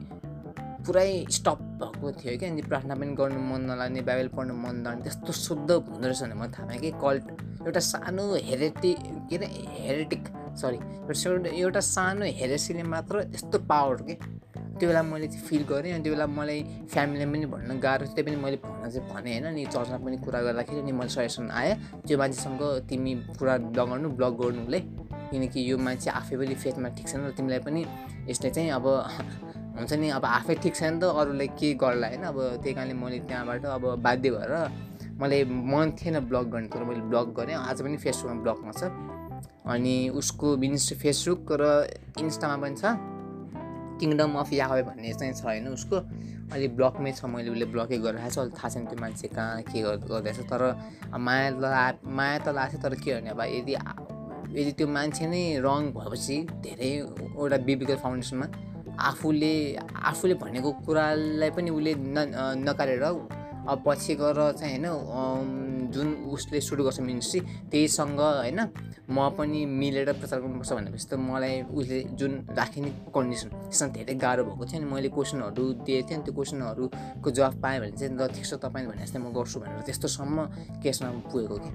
पुरै 0.87 1.27
स्टप 1.31 1.59
भएको 1.81 2.13
थियो 2.21 2.39
कि 2.39 2.47
अनि 2.47 2.63
प्रार्थना 2.63 2.95
पनि 2.95 3.15
गर्नु 3.21 3.41
मन 3.51 3.61
नलाग्ने 3.71 4.01
बाइबल 4.09 4.29
पढ्नु 4.37 4.55
मन 4.55 4.75
नलाग्ने 4.81 5.03
त्यस्तो 5.03 5.33
शुद्ध 5.33 5.71
हुँदो 5.71 6.07
रहेछ 6.07 6.23
भने 6.23 6.35
मैले 6.35 6.53
थाहा 6.53 6.67
पाएँ 6.67 6.81
कि 6.81 6.91
कल्ट 7.03 7.25
एउटा 7.67 7.81
सानो 7.81 8.25
हेरेटिक 8.49 8.97
के 9.31 9.37
अरे? 9.37 9.47
हेरेटिक 9.87 10.23
सरी 10.61 10.79
एउटा 11.61 11.81
सानो 11.81 12.25
हेरेसीले 12.41 12.83
मात्र 12.83 13.31
यस्तो 13.35 13.59
पावर 13.59 14.03
के। 14.03 14.15
त्यो 14.79 14.89
बेला 14.89 15.03
मैले 15.03 15.29
फिल 15.29 15.63
गरेँ 15.69 15.93
अनि 15.93 16.03
त्यो 16.03 16.13
बेला 16.15 16.27
मलाई 16.27 16.61
फ्यामिलीलाई 16.93 17.27
पनि 17.33 17.47
भन्न 17.53 17.79
गाह्रो 17.81 18.07
थियो 18.07 18.25
पनि 18.25 18.37
मैले 18.37 18.57
भन्न 18.63 18.91
चाहिँ 18.91 19.09
भनेँ 19.11 19.33
होइन? 19.33 19.47
अनि 19.51 19.65
चर्चमा 19.75 19.99
पनि 20.05 20.17
कुरा 20.25 20.41
गर्दाखेरि 20.43 20.81
अनि 20.81 20.93
मैले 20.93 21.11
सजेसन 21.11 21.51
आएँ 21.51 21.75
त्यो 22.07 22.19
मान्छेसँग 22.19 22.63
तिमी 22.89 23.15
कुरा 23.39 23.57
लगाउनु 23.57 24.09
ब्लग 24.15 24.33
गर्नु 24.41 24.63
उसले 24.63 24.81
किनकि 25.31 25.71
यो 25.71 25.79
मान्छे 25.79 26.11
आफै 26.11 26.37
पनि 26.37 26.55
फेथमा 26.55 26.89
ठिक 26.97 27.07
छैन 27.09 27.27
र 27.27 27.31
तिमीलाई 27.37 27.61
पनि 27.67 27.85
यसले 28.31 28.51
चाहिँ 28.51 28.71
अब 28.71 28.87
हुन्छ 29.79 29.93
नि? 29.93 30.09
अब 30.11 30.25
आफै 30.25 30.55
ठिक 30.63 30.75
छैन 30.75 30.99
त 31.01 31.05
अरूलाई 31.15 31.49
के 31.55 31.69
गर्ला 31.79 32.07
होइन? 32.09 32.23
अब 32.31 32.39
त्यही 32.63 32.75
कारणले 32.75 32.95
मैले 32.95 33.19
त्यहाँबाट 33.31 33.65
अब 33.65 33.85
बाध्य 34.03 34.31
भएर 34.31 34.53
मलाई 35.21 35.45
मन 35.45 35.87
थिएन 35.99 36.17
ब्लग 36.31 36.45
गर्ने 36.53 36.69
तर 36.69 36.83
मैले 36.85 37.03
ब्लग 37.11 37.27
गरेँ। 37.39 37.55
आज 37.55 37.83
पनि 37.83 37.97
फेसबुकमा 37.97 38.43
ब्लगमा 38.43 38.73
छ 38.75 38.83
अनि 39.69 39.95
उसको 40.15 40.57
मिनिस्ट्री 40.57 40.97
फेसबुक 40.99 41.53
र 41.61 41.65
इन्स्टामा 42.19 42.57
पनि 42.63 42.77
छ। 42.77 42.85
किङडम 43.99 44.33
अफ 44.39 44.53
यावे 44.53 44.83
भन्ने 44.83 45.13
चाहिँ 45.15 45.35
छ 45.35 45.43
होइन 45.45 45.69
उसको। 45.75 45.97
अहिले 46.49 46.69
ब्लकमै 46.79 47.13
छ। 47.13 47.25
मैले 47.27 47.51
उसले 47.51 47.67
ब्लकै 47.75 47.99
गरिरहेको 47.99 48.31
छ। 48.31 48.39
अहिले 48.39 48.55
थाहा 48.59 48.69
छैन 48.73 48.85
त्यो 48.89 48.99
मान्छे 48.99 49.27
कहाँ 49.29 49.63
के 49.69 49.79
गर्दैछ। 49.83 50.39
तर 50.51 50.63
माया 51.19 51.49
ला 51.59 51.83
माया 52.07 52.39
त 52.39 52.49
लाग्छ 52.55 52.75
तर 52.83 52.95
के 53.03 53.11
गर्ने? 53.11 53.31
अब 53.35 53.43
यदि 53.43 53.75
यदि 54.55 54.73
त्यो 54.79 54.87
मान्छे 54.89 55.27
नै 55.29 55.43
रङ 55.61 55.93
भएपछि 55.93 56.37
धेरैवटा 56.65 57.57
बिबिकल 57.69 57.97
फाउन्डेसनमा 58.01 58.47
आफूले 59.01 59.55
आफूले 60.05 60.35
भनेको 60.35 60.71
कुरालाई 60.85 61.51
पनि 61.51 61.71
उसले 61.71 61.95
न 61.97 62.17
नकारेर 62.61 63.03
अब 63.03 63.83
पछि 63.87 64.15
गएर 64.15 64.41
चाहिँ 64.53 64.79
होइन 64.79 65.78
जुन 65.91 66.09
उसले 66.33 66.61
सुरु 66.61 66.85
गर्छ 66.85 67.01
मिनिस्ट्री 67.01 67.41
त्यहीसँग 67.71 68.21
होइन 68.21 68.61
म 69.11 69.29
पनि 69.39 69.65
मिलेर 69.65 70.13
प्रचार 70.13 70.41
गर्नुपर्छ 70.41 70.73
भनेपछि 70.73 71.07
त 71.09 71.15
मलाई 71.17 71.63
उसले 71.73 71.99
जुन 72.21 72.33
राखिने 72.53 72.91
कन्डिसन 73.15 73.49
त्यसमा 73.49 73.89
धेरै 73.97 74.15
गाह्रो 74.15 74.45
भएको 74.45 74.65
थियो। 74.69 74.81
अनि 74.81 74.91
मैले 74.93 75.09
क्वेसनहरू 75.09 75.65
दिएँ 75.87 76.03
थिएँ 76.05 76.17
अनि 76.17 76.25
त्यो 76.25 76.35
क्वेसनहरूको 76.35 77.31
जवाफ 77.31 77.55
पाएँ 77.63 77.79
भने 77.81 77.93
चाहिँ 77.97 78.13
ल 78.17 78.27
ठिक 78.37 78.45
छ 78.45 78.55
तपाईँले 78.61 78.89
भने 78.93 79.03
जस्तै 79.05 79.19
म 79.19 79.33
गर्छु 79.33 79.61
भनेर 79.61 79.81
त्यस्तोसम्म 79.89 80.39
केसमा 80.85 81.09
पुगेको 81.33 81.57
कि 81.57 81.71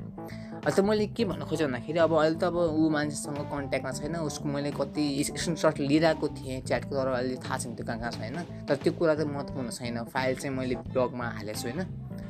अहिले 0.63 0.71
त 0.71 0.79
मैले 0.85 1.05
के 1.17 1.23
भन्न 1.25 1.43
खोजेँ 1.49 1.67
भन्दाखेरि 1.67 1.99
अब 1.99 2.13
अहिले 2.13 2.37
त 2.37 2.43
अब 2.53 2.55
ऊ 2.55 2.89
मान्छेसँग 2.89 3.39
कन्ट्याक्टमा 3.51 3.91
छैन 3.97 4.15
उसको 4.29 4.45
मैले 4.47 4.71
कति 4.71 5.03
स्क्रिनसट 5.27 5.79
लिइरहेको 5.89 6.27
थिएँ 6.37 6.61
च्याटको 6.69 6.93
तर 6.95 7.07
अहिले 7.17 7.35
थाहा 7.41 7.57
छैन 7.57 7.75
त्यो 7.75 7.85
कहाँ 7.85 7.99
कहाँ 7.99 8.11
छैन 8.13 8.37
तर 8.69 8.75
त्यो 8.77 8.93
कुरा 8.93 9.15
चाहिँ 9.15 9.31
महत्त्वपूर्ण 9.33 9.69
छैन। 9.73 10.03
फाइल 10.13 10.35
चाहिँ 10.37 10.55
मैले 10.55 10.75
ब्लगमा 10.93 11.25
हालेको 11.37 11.59
छु 11.59 11.67
होइन। 11.67 11.81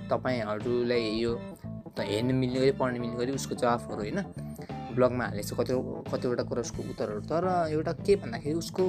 तपाईँहरूलाई 0.09 1.03
यो 1.19 1.31
त 1.95 1.99
हेर्नु 2.01 2.33
मिल्ने 2.33 2.59
गरी 2.59 2.71
पढ्नु 2.79 2.99
मिल्ने 2.99 3.17
गरी 3.17 3.31
उसको 3.31 3.55
जवाफहरू 3.55 4.01
होइन। 4.01 4.19
ब्लगमा 4.93 5.25
हालेको 5.25 5.47
छु 5.49 5.55
कति 5.57 5.73
कतिवटा 6.11 6.43
कुरा 6.49 6.61
उसको 6.61 6.81
उत्तरहरू 6.83 7.21
तर 7.25 7.45
एउटा 7.73 7.91
के 8.05 8.15
भन्दाखेरि 8.21 8.57
उसको 8.57 8.83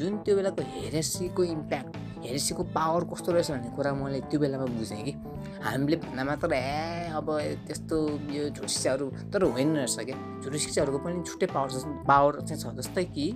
जुन 0.00 0.12
त्यो 0.24 0.36
बेलाको 0.36 0.62
हेरेसीको 0.74 1.42
इम्प्याक्ट 1.44 1.96
हेरेसीको 2.24 2.62
पावर 2.72 3.04
कस्तो 3.12 3.32
रहेछ 3.32 3.50
भन्ने 3.50 3.70
कुरा 3.76 3.92
मैले 3.94 4.20
त्यो 4.32 4.40
बेलामा 4.40 4.66
बुझेँ 4.76 5.02
कि। 5.04 5.12
हामीले 5.60 5.96
भन्दा 5.96 6.24
मात्र 6.24 6.52
ए 6.52 7.12
अब 7.12 7.28
त्यस्तो 7.68 7.96
यो 8.32 8.48
झुट 8.48 8.66
शिक्षाहरू 8.66 9.06
तर 9.32 9.42
होइन 9.44 9.76
रहेछ 9.76 9.96
क्या। 10.08 10.16
झुट 10.40 10.54
शिक्षाहरूको 10.56 10.98
पनि 11.04 11.22
छुट्टै 11.28 11.46
पावर 11.52 11.68
पावर 12.08 12.40
चाहिँ 12.40 12.60
छ 12.62 12.72
जस्तै 12.80 13.04
कि 13.12 13.26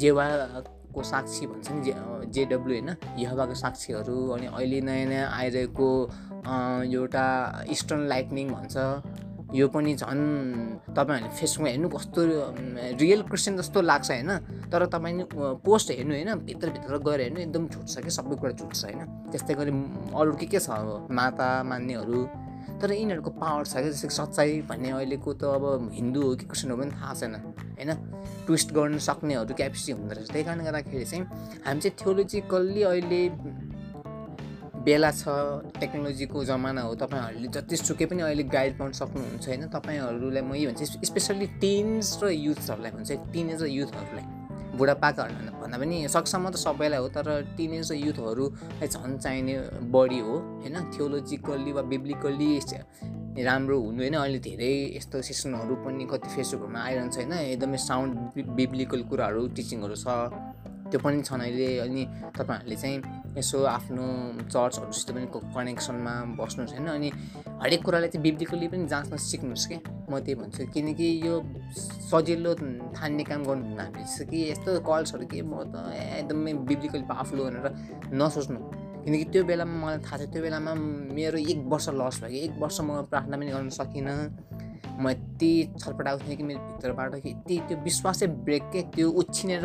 जेवाको 0.00 1.02
साक्षी 1.02 1.46
भन्छ 1.46 1.68
नि 1.72 1.80
जे 1.84 1.92
जेडब्लु 2.34 2.72
होइन 2.72 2.90
यहवाको 3.20 3.54
साक्षीहरू 3.54 4.16
अनि 4.32 4.46
अहिले 4.48 4.80
नयाँ 4.80 5.08
नयाँ 5.12 5.28
आइरहेको 5.38 5.88
एउटा 6.44 7.26
इस्टर्न 7.70 8.06
लाइटनिङ 8.08 8.48
भन्छ। 8.52 8.76
यो 9.54 9.66
पनि 9.70 9.94
झन् 9.94 10.22
तपाईँहरूले 10.96 11.30
फेसबुकमा 11.38 11.68
हेर्नु 11.70 11.88
कस्तो 11.88 12.20
रियल 12.98 13.20
क्रिस्चियन 13.22 13.56
जस्तो 13.56 13.80
लाग्छ 13.80 14.10
होइन? 14.10 14.30
तर 14.72 14.86
तपाईँले 14.90 15.24
पोस्ट 15.62 15.90
हेर्नु 15.90 16.14
होइन? 16.14 16.30
भित्रभित्र 16.44 16.98
गएर 17.06 17.20
हेर्नु 17.20 17.40
एकदम 17.40 17.64
झुट 17.68 17.86
छ 17.86 18.02
कि? 18.02 18.10
सबै 18.10 18.34
कुरा 18.34 18.52
झुट 18.58 18.72
होइन? 18.74 19.00
त्यस्तै 19.30 19.54
गरी 19.54 19.72
अरू 20.10 20.32
के 20.34 20.46
के 20.46 20.58
छ 20.58 20.68
अब? 20.74 21.06
माता 21.10 21.48
मान्नेहरू। 21.70 22.20
तर 22.82 22.92
यिनीहरूको 22.92 23.30
पावर 23.30 23.64
छ 23.64 23.72
क्या 23.78 23.90
जस्तै 23.94 24.08
सच्चाइ 24.10 24.60
भन्ने 24.68 24.90
अहिलेको 24.90 25.30
त 25.38 25.44
अब 25.46 25.64
हिन्दू 25.94 26.20
हो 26.22 26.34
कि 26.34 26.44
क्रिस्चियन 26.50 26.70
हो 26.74 26.76
पनि 26.82 26.90
थाहा 26.90 27.14
छैन 27.14 27.34
होइन? 27.78 27.90
ट्विस्ट 28.46 28.68
गर्न 28.74 28.98
सक्नेहरू 28.98 29.54
क्यापेसिटी 29.54 29.92
हुँदो 29.92 30.14
रहेछ। 30.14 30.28
त्यही 30.34 30.44
कारणले 30.44 30.64
गर्दाखेरि 30.64 31.04
चाहिँ 31.04 31.24
हामी 31.62 31.80
चाहिँ 31.80 31.94
थियोलोजिकल्ली 31.94 32.82
अहिले 32.82 33.20
बेला 34.84 35.10
छ 35.10 35.24
टेक्नोलोजीको 35.80 36.44
जमाना 36.44 36.80
हो 36.82 36.94
तपाईँहरूले 36.94 37.48
जतिसुकै 37.56 38.06
पनि 38.06 38.22
अहिले 38.22 38.44
गाइड 38.52 38.72
पाउन 38.78 38.92
सक्नुहुन्छ 38.92 39.46
होइन? 39.48 39.62
तपाईँहरूलाई 39.72 40.42
म 40.42 40.54
यो 40.54 40.70
भन्छु 40.70 40.84
स्पेसल्ली 41.10 41.46
टिन्स 41.62 42.08
र 42.22 42.30
युथहरूलाई 42.30 42.90
भन्छ 42.96 43.10
टिनेज 43.32 43.62
र 43.62 43.66
युथहरूलाई 43.66 44.26
बुढापाकाहरू 44.76 45.34
भन्दा 45.62 45.76
पनि 45.78 45.96
सकेसम्म 46.08 46.50
त 46.50 46.56
सबैलाई 46.58 47.00
हो 47.00 47.08
तर 47.16 47.28
टिनेज 47.56 47.92
र 47.92 47.94
युथहरूलाई 47.96 48.88
झन् 48.88 49.18
चाहिने 49.18 49.54
बढी 49.94 50.20
हो 50.20 50.34
होइन? 50.60 50.76
थियोलोजिकल्ली 50.92 51.72
वा 51.72 51.82
बिब्लिकल्ली 51.92 52.52
राम्रो 53.44 53.76
हुनु 53.80 54.00
होइन? 54.02 54.14
अहिले 54.14 54.38
धेरै 54.38 54.72
यस्तो 54.96 55.22
सेसनहरू 55.22 55.74
पनि 55.84 56.04
कति 56.12 56.28
फेसबुकहरूमा 56.36 56.80
आइरहन्छ 56.80 57.16
होइन? 57.18 57.32
एकदमै 57.32 57.78
साउन्ड 57.88 58.12
बिब्लिकल 58.52 59.00
कुराहरू 59.10 59.42
टिचिङहरू 59.56 59.96
छ। 59.96 60.06
त्यो 60.90 60.98
पनि 61.00 61.22
छन् 61.22 61.40
अहिले 61.40 61.68
अनि 61.78 62.02
तपाईँहरूले 62.36 62.76
चाहिँ 62.76 63.23
यसो 63.38 63.64
आफ्नो 63.64 64.04
चर्चहरूसित 64.46 65.08
पनि 65.14 65.26
कनेक्सनमा 65.34 66.14
बस्नुहोस् 66.38 66.72
होइन। 66.74 66.86
अनि 66.86 67.10
हरेक 67.62 67.84
कुरालाई 67.84 68.08
चाहिँ 68.08 68.22
बिब्लिकली 68.22 68.68
पनि 68.68 68.86
जाँच्न 68.86 69.16
सिक्नुहोस् 69.16 69.66
कि? 69.66 69.76
म 70.10 70.18
त्यही 70.18 70.34
भन्छु। 70.34 70.66
किनकि 70.74 71.06
यो 71.26 71.34
सजिलो 72.10 72.54
ठान्ने 72.94 73.24
काम 73.24 73.44
गर्नुहुन्न 73.44 73.80
हामीले। 73.80 74.24
कि 74.24 74.38
यस्तो 74.50 74.80
कल्सहरू 74.80 75.26
के 75.26 75.42
म 75.42 75.66
त 75.66 75.74
एकदमै 76.22 76.52
बिब्लिकली 76.54 77.02
पावरफुल 77.02 77.38
भनेर 77.38 77.66
नसोच्नु। 78.14 78.60
किनकि 79.04 79.24
त्यो 79.24 79.44
बेलामा 79.44 79.74
मलाई 79.84 79.98
थाहा 79.98 80.16
छ 80.16 80.22
त्यो 80.32 80.42
बेलामा 80.42 80.72
मेरो 81.18 81.38
एक 81.38 81.58
वर्ष 81.66 81.88
लस 81.88 82.20
भयो 82.22 82.30
कि। 82.30 82.38
एक 82.38 82.52
वर्ष 82.58 82.80
म 82.80 83.02
प्रार्थना 83.10 83.36
पनि 83.36 83.50
गर्न 83.50 83.68
सकिनँ। 83.68 84.18
म 84.94 85.10
यति 85.10 85.74
छटपटाएको 85.80 86.20
थिएँ 86.28 86.36
कि 86.36 86.42
मेरो 86.42 86.60
भित्रबाट 86.60 87.14
कि 87.14 87.30
यति 87.30 87.54
त्यो 87.68 87.76
विश्वासै 87.82 88.26
ब्रेक 88.46 88.62
के? 88.72 88.82
त्यो 88.94 89.10
उछिनेर 89.10 89.64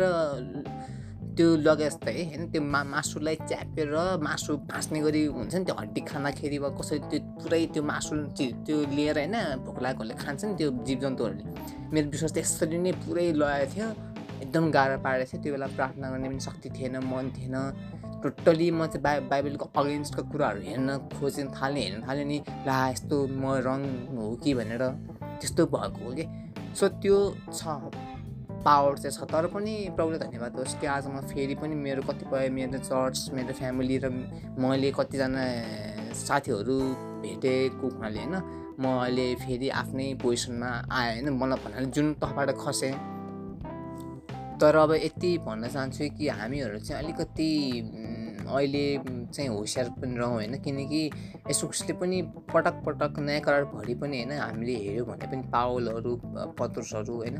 त्यो 1.36 1.46
लगे 1.66 1.86
जस्तै 1.88 2.12
होइन 2.30 2.42
त्यो 2.52 2.62
मा 2.62 2.80
मासुलाई 2.92 3.36
च्यापेर 3.48 3.92
मासु 4.22 4.56
भाँच्ने 4.70 5.00
गरी 5.00 5.22
हुन्छ 5.36 5.54
नि 5.54 5.64
त्यो 5.64 5.74
हड्डी 5.80 6.00
खाँदाखेरि 6.10 6.58
वा 6.64 6.68
कसरी 6.78 6.98
त्यो 7.10 7.18
पुरै 7.40 7.62
त्यो 7.74 7.82
मासु 7.90 8.14
त्यो 8.36 8.76
लिएर 8.96 9.18
होइन 9.18 9.36
भोक 9.64 9.78
लागेकोहरूले 9.84 10.14
खान्छ 10.22 10.40
नि 10.44 10.54
त्यो 10.58 10.68
जीवजन्तुहरूले। 10.86 11.44
मेरो 11.92 12.06
विश्वास 12.10 12.32
त्यसरी 12.36 12.78
नै 12.78 12.92
पुरै 13.04 13.26
लगाएको 13.32 13.72
थियो। 13.74 13.88
एकदम 14.42 14.64
गाह्रो 14.76 14.96
पारेको 15.06 15.30
थियो। 15.30 15.42
त्यो 15.42 15.52
बेला 15.54 15.66
प्रार्थना 15.76 16.06
गर्ने 16.10 16.28
पनि 16.28 16.40
शक्ति 16.48 16.68
थिएन 16.76 16.96
मन 17.12 17.24
थिएन। 17.36 17.56
टोटल्ली 18.22 18.70
म 18.70 18.86
चाहिँ 18.86 19.02
बाइ 19.02 19.16
बाइबलको 19.32 19.66
अगेन्स्टको 19.80 20.22
कुराहरू 20.32 20.60
हेर्न 20.60 20.88
खोज्न 21.16 21.46
थालेँ 21.56 21.82
हेर्न 21.84 22.00
थालेँ 22.08 22.24
नि 22.24 22.38
ला 22.68 22.78
यस्तो 22.90 23.16
म 23.26 23.44
रङ 23.66 23.80
हो 24.16 24.36
कि? 24.42 24.54
भनेर। 24.54 24.82
त्यस्तो 25.40 25.62
भएको 25.66 26.00
हो 26.04 26.12
कि। 26.18 26.24
सो 26.76 26.88
त्यो 27.02 27.16
छ। 27.52 27.62
पावर 28.64 28.98
चाहिँ 28.98 29.16
छ 29.16 29.30
तर 29.32 29.46
पनि 29.46 29.74
प्रभुले 29.96 30.18
धन्यवाद 30.18 30.56
होस् 30.56 30.74
कि 30.80 30.86
आज 30.86 31.06
म 31.06 31.20
फेरि 31.28 31.54
पनि 31.54 31.74
मेरो 31.76 32.02
कतिपय 32.02 32.48
मेरो 32.50 32.78
चर्च 32.80 33.30
मेरो 33.34 33.52
फ्यामिली 33.52 33.98
र 34.04 34.08
मैले 34.58 34.90
कतिजना 34.90 35.44
साथीहरू 36.16 36.76
भेटेको 37.22 37.88
हुनाले 37.88 38.20
होइन 38.20 38.34
म 38.80 38.84
अहिले 38.96 39.26
फेरि 39.36 39.68
आफ्नै 39.80 40.08
पोजिसनमा 40.22 40.70
आएँ 40.92 41.12
होइन 41.14 41.28
मलाई 41.36 41.58
भन्नाले 41.64 41.86
जुन 41.96 42.12
तहबाट 42.20 42.50
खसेँ। 42.60 42.94
तर 44.60 44.76
अब 44.76 44.92
यति 44.92 45.30
भन्न 45.44 45.68
चाहन्छु 45.68 46.08
कि 46.18 46.28
हामीहरू 46.28 46.78
चाहिँ 46.78 47.02
अलिकति 47.02 47.50
अहिले 48.40 48.84
चाहिँ 49.26 49.48
होसियार 49.48 49.88
पनि 50.00 50.16
रहौँ 50.16 50.34
होइन 50.34 50.58
किनकि 50.62 51.02
यसोक्सले 51.50 51.92
पनि 52.00 52.22
पटक 52.52 52.82
पटक 52.86 53.18
नयाँ 53.20 53.40
करारभरि 53.40 53.94
पनि 53.94 54.16
होइन 54.18 54.32
हामीले 54.40 54.74
हेऱ्यौँ 54.76 55.06
भने 55.06 55.26
पनि 55.26 55.42
पावलहरू 55.52 56.12
पत्रुसहरू 56.58 57.16
होइन 57.16 57.36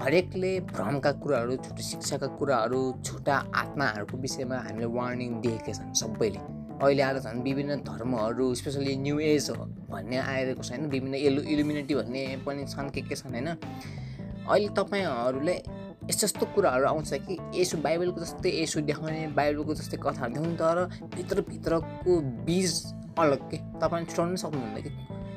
हरेकले 0.00 0.52
भ्रमका 0.72 1.12
कुराहरू 1.22 1.56
छुट्टै 1.56 1.82
शिक्षाका 1.82 2.26
कुराहरू 2.38 2.80
छुट्टा 3.04 3.36
आत्माहरूको 3.54 4.16
विषयमा 4.18 4.56
हामीले 4.66 4.86
वार्निङ 4.96 5.40
दिएका 5.40 5.72
छन् 5.72 5.94
सबैले। 6.02 6.40
अहिले 6.76 7.02
आएर 7.02 7.18
झन् 7.18 7.42
विभिन्न 7.42 7.76
धर्महरू 7.82 8.54
स्पेसली 8.54 8.96
न्यु 8.96 9.18
एज 9.26 9.50
भन्ने 9.90 10.16
आइरहेको 10.18 10.62
छ 10.62 10.70
होइन 10.70 10.86
विभिन्न 10.90 11.14
एलु 11.26 11.42
इलुमिनेटी 11.52 11.94
भन्ने 11.94 12.24
पनि 12.46 12.66
छन् 12.68 12.90
के 12.90 13.00
के 13.08 13.14
छन् 13.16 13.32
होइन। 13.32 13.48
अहिले 13.48 14.68
तपाईँहरूले 14.76 15.56
यस्तो 16.04 16.24
यस्तो 16.26 16.46
कुराहरू 16.54 16.86
आउँछ 16.86 17.12
कि 17.26 17.38
यसो 17.54 17.78
बाइबलको 17.78 18.20
जस्तै 18.20 18.50
यसो 18.62 18.80
देखाउने 18.80 19.26
बाइबलको 19.36 19.74
जस्तै 19.74 19.96
कथाहरू 19.96 20.32
देखाउने 20.34 20.56
तर 20.56 20.78
भित्रभित्रको 21.16 22.20
बिज 22.46 22.72
अलग 23.18 23.40
के? 23.50 23.56
तपाईँले 23.80 24.06
छुट्याउनु 24.06 24.36
सक्नुहुन्न 24.36 24.82
कि? 24.82 24.90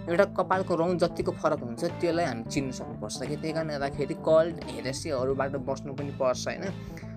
एउटा 0.10 0.25
कपालको 0.38 0.75
रौँ 0.75 0.96
जतिको 0.98 1.32
फरक 1.32 1.62
हुन्छ 1.63 1.84
त्यसलाई 2.01 2.25
हामी 2.25 2.44
चिन्नु 2.44 2.72
सक्नुपर्छ 2.72 3.18
कि? 3.22 3.36
त्यही 3.36 3.54
कारणले 3.54 3.74
गर्दाखेरि 3.74 4.16
कल्ट 4.25 4.56
हेरेसीहरूबाट 4.70 5.56
बस्नु 5.70 5.94
पनि 5.94 6.12
पर्छ 6.20 6.48
होइन? 6.48 6.63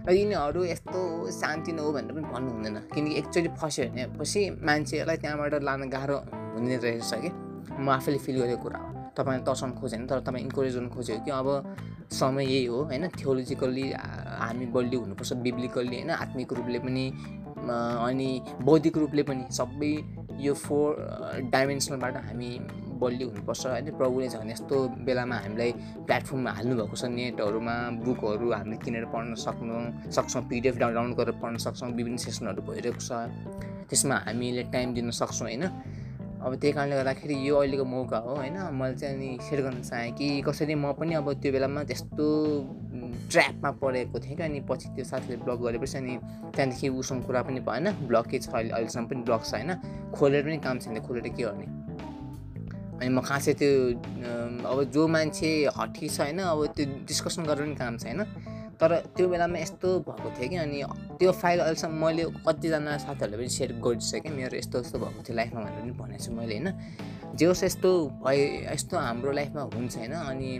र 0.06 0.12
यिनीहरू 0.12 0.64
यस्तो 0.64 1.30
शान्ति 1.30 1.72
नहो 1.72 1.92
भनेर 1.92 2.12
पनि 2.12 2.26
भन्नु 2.32 2.50
हुँदैन 2.52 2.76
किनकि 2.94 3.14
एकचोटि 3.18 3.48
फस्यो 3.60 3.84
भने 3.90 4.06
पछि 4.18 4.40
मान्छेलाई 4.62 5.16
त्यहाँबाट 5.16 5.54
लान 5.62 5.88
गाह्रो 5.90 6.18
हुने 6.56 6.76
रहेछ 6.76 7.12
कि? 7.14 7.30
म 7.78 7.88
आफैले 7.90 8.18
फिल 8.18 8.36
गरेको 8.42 8.62
कुरा 8.62 8.78
हो। 8.78 8.90
तपाईँले 9.16 9.44
तर्साउनु 9.44 9.74
खोजेन 9.80 10.06
तर 10.06 10.20
तपाईँ 10.20 10.44
इन्करेज 10.44 10.74
गर्नु 10.76 10.90
खोज्यो 10.90 11.16
कि 11.24 11.30
अब 11.30 11.48
समय 12.12 12.44
यही 12.44 12.64
हो 12.66 12.82
होइन? 12.84 13.08
थियोलोजिकल्ली 13.10 13.86
हामी 14.42 14.66
बलियो 14.74 15.00
हुनुपर्छ 15.00 15.32
बिब्लिकल्ली 15.46 15.96
होइन? 15.96 16.10
आत्मिक 16.12 16.52
रूपले 16.52 16.78
पनि 16.78 17.04
अनि 17.62 18.28
बौद्धिक 18.60 18.96
रूपले 18.98 19.22
पनि 19.22 19.44
सबै 19.54 19.92
यो 20.44 20.54
फोर 20.54 20.86
डाइमेन्सनलबाट 21.52 22.16
हामी 22.26 22.50
बलियो 23.02 23.28
हुनुपर्छ 23.28 23.66
होइन? 23.66 23.90
प्रभुले 23.98 24.28
झन् 24.28 24.50
यस्तो 24.50 24.76
बेलामा 25.06 25.36
हामीलाई 25.44 25.72
प्लेटफर्ममा 26.06 26.50
हाल्नुभएको 26.58 26.96
छ 26.96 27.04
नेटहरूमा 27.14 27.74
बुकहरू 28.04 28.46
हामीले 28.52 28.76
किनेर 28.84 29.04
पढ्न 29.14 29.34
सक्नु 29.46 29.76
सक्छौँ 30.10 30.42
पिडिएफ 30.50 30.76
डाउनलोड 30.82 31.16
गरेर 31.18 31.36
पढ्न 31.42 31.56
सक्छौँ 31.66 31.90
विभिन्न 31.98 32.18
सेसनहरू 32.26 32.62
भइरहेको 32.68 33.02
छ। 33.08 33.10
त्यसमा 33.90 34.16
हामीले 34.26 34.62
टाइम 34.74 34.94
दिन 34.94 35.10
सक्छौँ 35.10 35.46
होइन? 35.48 35.64
अब 36.42 36.54
त्यही 36.54 36.72
कारणले 36.74 36.96
गर्दाखेरि 36.96 37.34
यो 37.48 37.56
अहिलेको 37.56 37.84
मौका 37.84 38.18
हो 38.18 38.34
होइन? 38.36 38.56
मैले 38.74 38.94
चाहिँ 38.98 39.14
अनि 39.16 39.38
सेयर 39.46 39.62
गर्न 39.62 39.82
चाहेँ 39.82 40.12
कि 40.18 40.42
कसरी 40.42 40.74
म 40.74 40.92
पनि 40.98 41.14
अब 41.14 41.32
त्यो 41.38 41.52
बेलामा 41.52 41.82
त्यस्तो 41.86 42.26
ट्र्यापमा 43.30 43.70
परेको 43.78 44.18
थिएँ 44.18 44.36
कि 44.36 44.42
अनि 44.42 44.60
पछि 44.66 44.88
त्यो 44.94 45.04
साथीले 45.04 45.36
ब्लग 45.46 45.58
गरेपछि 45.62 45.98
अनि 45.98 46.16
त्यहाँदेखि 46.54 46.88
उसँग 46.88 47.22
कुरा 47.26 47.42
पनि 47.46 47.60
भएन 47.62 47.86
ब्लकै 48.10 48.38
छ? 48.38 48.48
अहिले 48.50 48.70
अहिलेसम्म 48.74 49.06
पनि 49.06 49.22
ब्लग 49.22 49.42
छ 49.44 49.54
होइन? 49.54 49.70
खोलेर 50.14 50.42
पनि 50.44 50.58
काम 50.58 50.78
छैन 50.82 51.00
खोलेर 51.06 51.28
के 51.30 51.42
गर्ने? 51.42 51.66
अनि 52.98 53.08
म 53.08 53.20
खासै 53.22 53.52
त्यो 53.62 53.70
अब 54.66 54.82
जो 54.90 55.06
मान्छे 55.08 55.50
हठी 55.78 56.08
छ 56.08 56.20
होइन? 56.20 56.38
अब 56.42 56.66
त्यो 56.74 56.84
डिस्कसन 57.06 57.42
गरेर 57.46 57.64
पनि 57.66 57.76
काम 57.78 57.96
छैन। 58.02 58.18
तर 58.82 58.92
त्यो 59.16 59.28
बेलामा 59.30 59.58
यस्तो 59.58 59.88
भएको 60.06 60.28
थियो 60.36 60.48
कि 60.50 60.56
अनि 60.58 60.78
त्यो 61.18 61.32
फाइल 61.32 61.58
अहिलेसम्म 61.60 62.04
मैले 62.04 62.24
कतिजना 62.46 62.96
साथीहरूले 62.98 63.36
पनि 63.38 63.48
सेयर 63.48 63.72
गरिसकेँ 63.78 64.32
मेरो 64.34 64.58
यस्तो 64.58 64.78
यस्तो 64.80 64.98
भएको 64.98 65.22
थियो 65.22 65.36
लाइफमा 65.38 65.60
भनेर 65.62 65.82
पनि 65.82 65.92
भनेको 66.02 66.24
छु 66.24 66.32
मैले 66.34 66.54
होइन। 66.58 66.68
जे 67.38 67.46
होस् 67.46 67.64
यस्तो 67.64 67.90
भए 68.24 68.40
यस्तो 68.74 68.96
हाम्रो 68.98 69.32
लाइफमा 69.32 69.62
हुन्छ 69.74 69.96
होइन 69.96 70.12
अनि 70.12 70.50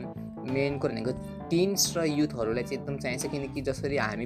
मेन 0.55 0.79
कुरो 0.79 0.93
भनेको 0.93 1.13
टिन्स 1.51 1.83
र 1.97 2.05
युथहरूलाई 2.05 2.63
चाहिँ 2.63 2.79
एकदम 2.79 2.97
चाहिन्छ 3.03 3.27
किनकि 3.27 3.61
जसरी 3.69 3.97
हामी 3.97 4.25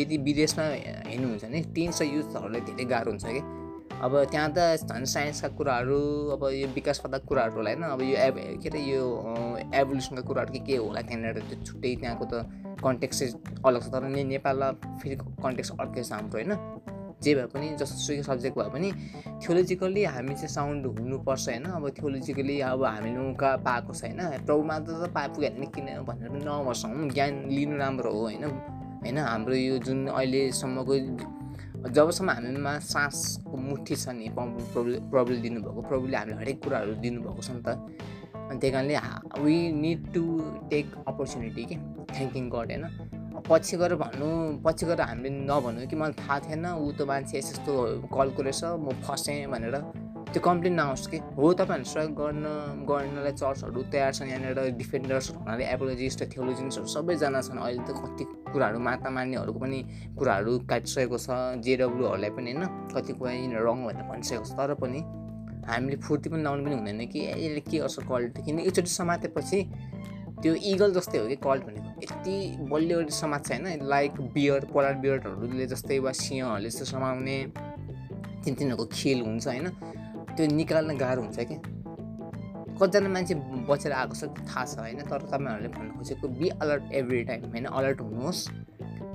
यदि 0.00 0.16
विदेशमा 0.26 0.64
हेर्नुहुन्छ 1.06 1.44
भने 1.44 1.62
टिन्स 1.74 2.02
र 2.02 2.04
युथहरूलाई 2.04 2.60
धेरै 2.66 2.84
गाह्रो 2.90 3.10
हुन्छ 3.10 3.24
कि। 3.30 3.42
अब 3.96 4.12
त्यहाँ 4.30 4.50
त 4.52 4.58
झन् 4.84 5.06
साइन्सका 5.08 5.48
कुराहरू 5.56 5.98
अब 6.34 6.42
यो 6.52 6.68
विकासवादक 6.74 7.22
कुराहरू 7.24 7.54
होला 7.56 7.70
होइन। 7.70 7.82
अब 7.94 8.02
यो 8.02 8.16
एभ 8.28 8.36
के 8.62 8.68
अरे 8.68 8.80
यो 8.82 9.02
एभोल्युसनका 9.72 10.22
कुराहरू 10.28 10.52
के 10.52 10.58
के 10.66 10.76
होला 10.76 11.00
त्यहाँनिर 11.00 11.38
त्यो 11.48 11.64
छुट्टै 11.64 11.94
त्यहाँको 12.02 12.24
त 12.32 12.34
कन्टेक्स्ट 12.84 13.24
चाहिँ 13.24 13.62
अलग 13.66 13.82
छ 13.82 13.88
तर 13.92 14.02
नेपालमा 14.04 14.70
फेरि 15.02 15.16
कन्टेक्स्ट 15.16 15.72
अर्कै 15.80 16.02
छ 16.02 16.12
हाम्रो 16.12 16.38
होइन? 16.38 16.52
जे 17.22 17.34
भए 17.34 17.46
पनि 17.48 17.68
जसोसुकै 17.80 18.22
सब्जेक्ट 18.22 18.58
भए 18.58 18.70
पनि 18.72 18.88
थियोलोजिकल्ली 19.42 20.04
हामी 20.04 20.34
चाहिँ 20.34 20.48
साउन्ड 20.48 20.86
हुनुपर्छ 20.86 21.48
होइन? 21.48 21.64
अब 21.64 21.88
थियोलोजिकली 21.90 22.60
अब 22.60 22.84
हामीले 22.84 23.18
मौका 23.18 23.56
पाएको 23.56 23.92
छैन 23.94 24.20
प्रभुमा 24.46 24.78
त 24.78 25.08
पाए 25.14 25.28
पुग्यो 25.28 25.70
किन 25.72 25.88
भनेर 26.04 26.28
पनि 26.28 26.44
नबस्छौँ 26.44 27.08
ज्ञान 27.08 27.32
लिनु 27.48 27.76
राम्रो 27.76 28.10
हो 28.12 28.20
होइन? 28.20 28.44
होइन? 28.44 29.18
हाम्रो 29.18 29.54
यो 29.54 29.78
जुन 29.78 30.06
अहिलेसम्मको 30.08 30.94
जबसम्म 31.86 32.30
हामीमा 32.30 32.78
सासको 32.82 33.56
मुठी 33.56 33.96
छ 33.96 34.08
नि 34.08 34.28
प्रभु 34.28 35.10
प्रभुले 35.10 35.36
दिनुभएको 35.36 35.80
प्रभुले 35.82 36.16
हामीले 36.16 36.36
हरेक 36.36 36.62
कुराहरू 36.64 36.94
दिनुभएको 37.00 37.42
छ 37.42 37.50
नि 37.50 37.62
त। 37.62 37.68
अनि 38.50 38.58
त्यही 38.60 38.72
कारणले 38.72 38.96
we 39.42 39.56
need 39.72 40.12
to 40.14 40.24
take 40.70 40.86
opportunity 41.08 41.64
कि 41.64 41.76
थ्याङ्किङ 42.14 42.48
गड 42.50 42.70
होइन? 42.72 42.84
पछि 43.48 43.76
गएर 43.76 43.94
भन्नु 43.94 44.28
पछि 44.64 44.86
गएर 44.86 45.00
हामीले 45.00 45.30
नभन्नु 45.30 45.86
कि 45.86 45.96
मलाई 45.96 46.12
थाहा 46.20 46.38
थिएन 46.40 46.66
ऊ 46.66 46.92
त 46.92 47.02
मान्छे 47.02 47.38
यस्तो 47.38 47.72
कलको 48.16 48.42
रहेछ 48.42 48.64
म 48.64 48.90
फसेँ 49.04 49.46
भनेर। 49.46 49.76
त्यो 50.32 50.40
कम्प्लेन 50.42 50.74
नआओस् 50.74 51.06
कि 51.10 51.18
हो 51.36 51.52
तपाईँहरू 51.52 51.84
सहयोग 51.84 52.12
गर्न 52.20 52.46
गर्नलाई 52.88 53.32
चर्चहरू 53.32 53.82
तयार 53.92 54.12
छन् 54.12 54.28
यहाँनिर 54.28 54.58
डिफेन्डर्सहरू 54.76 55.38
हुनाले 55.40 55.64
एपोलोजिस्ट 55.74 56.20
थियोलोजिन्सहरू 56.32 56.86
सबैजना 56.86 57.40
छन्। 57.40 57.58
अहिले 57.58 57.82
त 57.88 57.90
कति 57.94 58.24
कुराहरू 58.52 58.78
माता 58.78 59.10
मान्नेहरूको 59.10 59.58
पनि 59.58 59.78
कुराहरू 60.18 60.52
काटिसकेको 60.70 61.18
छ 61.18 61.28
जेडब्लुहरूलाई 61.64 62.30
पनि 62.36 62.52
होइन? 62.52 62.64
यिनीहरू 63.26 63.64
रङ 63.68 63.78
भनेर 63.86 64.04
भनिसकेको 64.10 64.44
छ 64.44 64.52
तर 64.58 64.74
पनि 64.82 65.00
हामीले 65.66 65.96
फुर्ती 65.96 66.30
पनि 66.30 66.42
लाउनु 66.42 66.64
पनि 66.64 66.74
हुँदैन 66.74 67.06
कि 67.06 67.20
यसले 67.26 67.60
के 67.60 67.78
गर्छ 67.78 67.98
कल्ट 68.08 68.44
किन 68.44 68.58
एकचोटि 68.58 68.90
समातेपछि 68.90 69.62
त्यो 70.42 70.54
इगल 70.54 70.92
जस्तै 70.92 71.18
हो 71.18 71.26
कि 71.26 71.36
कल्ट 71.36 71.62
भनेको 71.64 71.90
यति 72.02 72.36
बलियो 72.70 73.08
समाज 73.08 73.44
छ 73.44 73.52
होइन 73.52 73.86
लाइक 73.88 74.20
बियर 74.34 74.64
पोलर 74.72 74.94
बियरहरूले 74.94 75.66
जस्तै 75.66 75.98
वा 75.98 76.12
सिंहहरूले 76.12 76.68
जस्तो 76.70 76.84
समाउने 76.84 77.38
तिन 78.44 78.54
तिनीहरूको 78.54 78.84
खेल 78.92 79.22
हुन्छ 79.22 79.46
होइन। 79.48 79.68
त्यो 80.36 80.46
निकाल्न 80.46 80.96
गाह्रो 80.96 81.22
हुन्छ 81.22 81.38
कि 81.40 81.56
कतिजना 82.76 83.08
मान्छे 83.08 83.34
बचेर 83.68 83.92
आएको 83.92 84.14
छ 84.14 84.24
थाहा 84.38 84.64
छ 84.64 84.78
होइन 84.78 85.00
तर 85.00 85.20
तपाईँहरूले 85.26 85.68
भन्नु 85.68 85.92
खोजेको 85.96 86.28
बी 86.28 86.48
अलर्ट 86.62 86.92
एभ्री 86.92 87.22
टाइम 87.24 87.50
होइन? 87.50 87.64
अलर्ट 87.64 88.00
हुनुहोस्। 88.00 88.48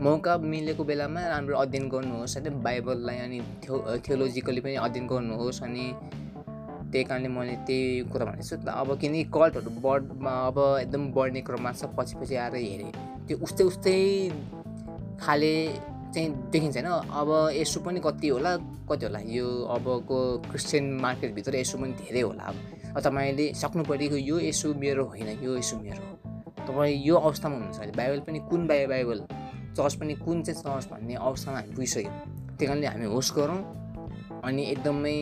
मौका 0.01 0.37
मिलेको 0.37 0.83
बेलामा 0.83 1.21
राम्रो 1.27 1.57
अध्ययन 1.57 1.89
गर्नुहोस् 1.89 2.37
होइन? 2.37 2.61
बाइबललाई 2.61 3.17
अनि 3.17 3.39
थियो 3.63 3.97
थियोलोजिकली 3.97 4.61
पनि 4.61 4.75
अध्ययन 4.75 5.07
गर्नुहोस् 5.07 5.61
अनि 5.63 5.85
त्यही 6.91 7.03
कारणले 7.03 7.27
मैले 7.27 7.55
त्यही 7.67 8.01
कुरा 8.11 8.25
भनेको 8.25 8.43
छु। 8.43 8.55
अब 8.67 8.89
किनकि 9.01 9.23
कल्टहरू 9.31 9.71
बढ 9.79 10.01
अब 10.27 10.57
एकदम 10.81 11.03
बढ्ने 11.15 11.41
क्रममा 11.47 11.71
छ 11.71 11.85
पछि 11.97 12.15
पछि 12.19 12.35
आएर 12.35 12.55
हेरेँ। 12.55 12.91
त्यो 13.27 13.37
उस्तै 13.43 13.63
उस्तै 13.63 13.95
खाले 15.23 15.53
चाहिँ 16.13 16.29
देखिन्छ 16.51 16.77
होइन। 16.77 16.89
अब 17.19 17.29
यसो 17.55 17.79
पनि 17.79 17.99
कति 18.03 18.27
होला 18.27 18.51
कति 18.89 19.05
होला? 19.05 19.19
यो 19.23 19.47
अबको 19.75 20.17
क्रिस्चियन 20.51 20.85
मार्केटभित्र 21.01 21.55
यसो 21.55 21.77
पनि 21.77 21.93
धेरै 22.01 22.21
होला। 22.21 22.43
अब 22.43 22.99
तपाईँले 22.99 23.45
सक्नु 23.55 23.83
परेको 23.87 24.15
यो 24.19 24.39
यसो 24.51 24.73
मेरो 24.75 25.05
होइन 25.05 25.29
यो 25.43 25.57
यसो 25.57 25.77
मेरो 25.79 26.03
हो। 26.03 26.15
तपाईँ 26.67 26.99
यो 27.07 27.15
अवस्थामा 27.15 27.55
हुनुहुन्छ 27.55 27.79
अहिले। 27.79 27.93
बाइबल 27.97 28.19
पनि 28.27 28.39
कुन 28.49 28.67
बाइ 28.67 28.85
बाइबल? 28.87 29.19
चर्च 29.77 29.93
पनि 29.95 30.13
कुन 30.19 30.43
चाहिँ 30.43 30.61
चर्च 30.61 30.85
भन्ने 30.91 31.15
अवस्थामा 31.15 31.57
हामी 31.57 31.73
पुगिसक्यौँ। 31.75 32.13
त्यही 32.59 32.67
कारणले 32.67 32.87
हामी 32.87 33.05
होस 33.05 33.31
गरौँ। 33.37 33.80
अनि 34.43 34.63
एकदमै 34.63 35.15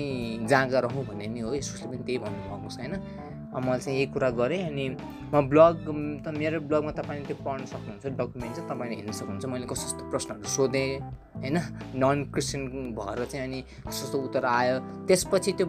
जाँगा 0.50 0.80
रहौँ 0.80 1.06
भन्ने 1.06 1.28
नि 1.28 1.40
हो। 1.40 1.54
यसोसले 1.54 1.88
पनि 1.88 2.04
त्यही 2.08 2.18
भन्नुभएको 2.18 2.70
छ 2.70 2.78
होइन? 2.80 2.94
मैले 3.50 3.80
चाहिँ 3.80 3.98
यही 3.98 4.06
कुरा 4.14 4.30
गरेँ 4.40 4.62
अनि 4.70 4.86
म 5.34 5.42
ब्लग 5.50 5.76
त 6.26 6.28
मेरो 6.38 6.60
ब्लगमा 6.70 6.92
तपाईँले 6.98 7.26
त्यो 7.26 7.38
पढ्न 7.46 7.66
सक्नुहुन्छ 7.66 8.06
डकुमेन्ट 8.18 8.56
चाहिँ 8.56 8.70
तपाईँले 8.70 8.96
हेर्न 8.96 9.12
सक्नुहुन्छ। 9.14 9.46
मैले 9.46 9.66
कस्तो 9.66 9.86
कस्तो 9.86 10.10
प्रश्नहरू 10.10 10.50
सोधेँ 10.50 10.90
होइन? 11.42 11.58
नन 12.02 12.18
क्रिस्चियन 12.34 12.64
भएर 12.98 13.26
चाहिँ 13.26 13.46
अनि 13.46 13.60
कस्तो 13.62 14.06
कस्तो 14.06 14.18
उत्तर 14.26 14.46
आयो। 14.46 14.76
त्यसपछि 15.08 15.52
त्यो 15.60 15.66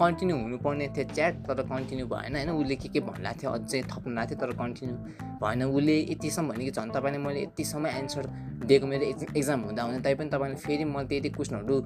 कन्टिन्यू 0.00 0.36
हुनुपर्ने 0.36 0.86
थियो 0.96 1.04
च्याट 1.12 1.34
तर 1.48 1.60
कन्टिन्यू 1.72 2.06
भएन 2.08 2.36
होइन? 2.36 2.50
उसले 2.56 2.76
के 2.76 2.88
के 2.88 3.00
भन्ला 3.00 3.32
थियो 3.36 3.50
अझै 3.52 3.80
थप्नु 3.92 4.24
थियो 4.28 4.36
तर 4.40 4.50
कन्टिन्यू 4.56 4.96
भएन। 5.42 5.62
उसले 5.68 5.96
यतिसम्म 6.12 6.48
भने 6.52 6.64
कि 6.64 6.70
झन् 6.72 6.90
तपाईँले 6.96 7.18
मैले 7.20 7.40
यतिसम्म 7.42 7.86
एन्सर 8.00 8.24
दिएको 8.68 8.86
मेरो 8.86 9.04
एक्जाम 9.36 9.60
हुँदा 9.68 9.82
हुँदा 9.82 10.00
तैपनि 10.00 10.28
तपाईँले 10.32 10.56
फेरि 10.56 10.84
मैले 10.84 11.08
त्यति 11.08 11.28
क्वेसनहरू 11.36 11.76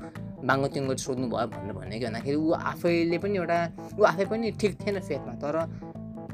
बाङ्गो 0.47 0.69
तिङ्गो 0.69 0.95
सोध्नु 0.95 1.27
भयो 1.27 1.47
भनेर 1.49 1.73
भन्ने 1.75 1.99
कि 1.99 2.07
भन्दाखेरि 2.07 2.37
ऊ 2.37 2.53
आफैले 2.71 3.19
पनि 3.19 3.37
एउटा 3.41 3.59
ऊ 3.99 4.03
आफै 4.05 4.25
पनि 4.31 4.51
ठिक 4.61 4.73
थिएन 4.81 5.01
फेदमा। 5.01 5.33
तर 5.43 5.55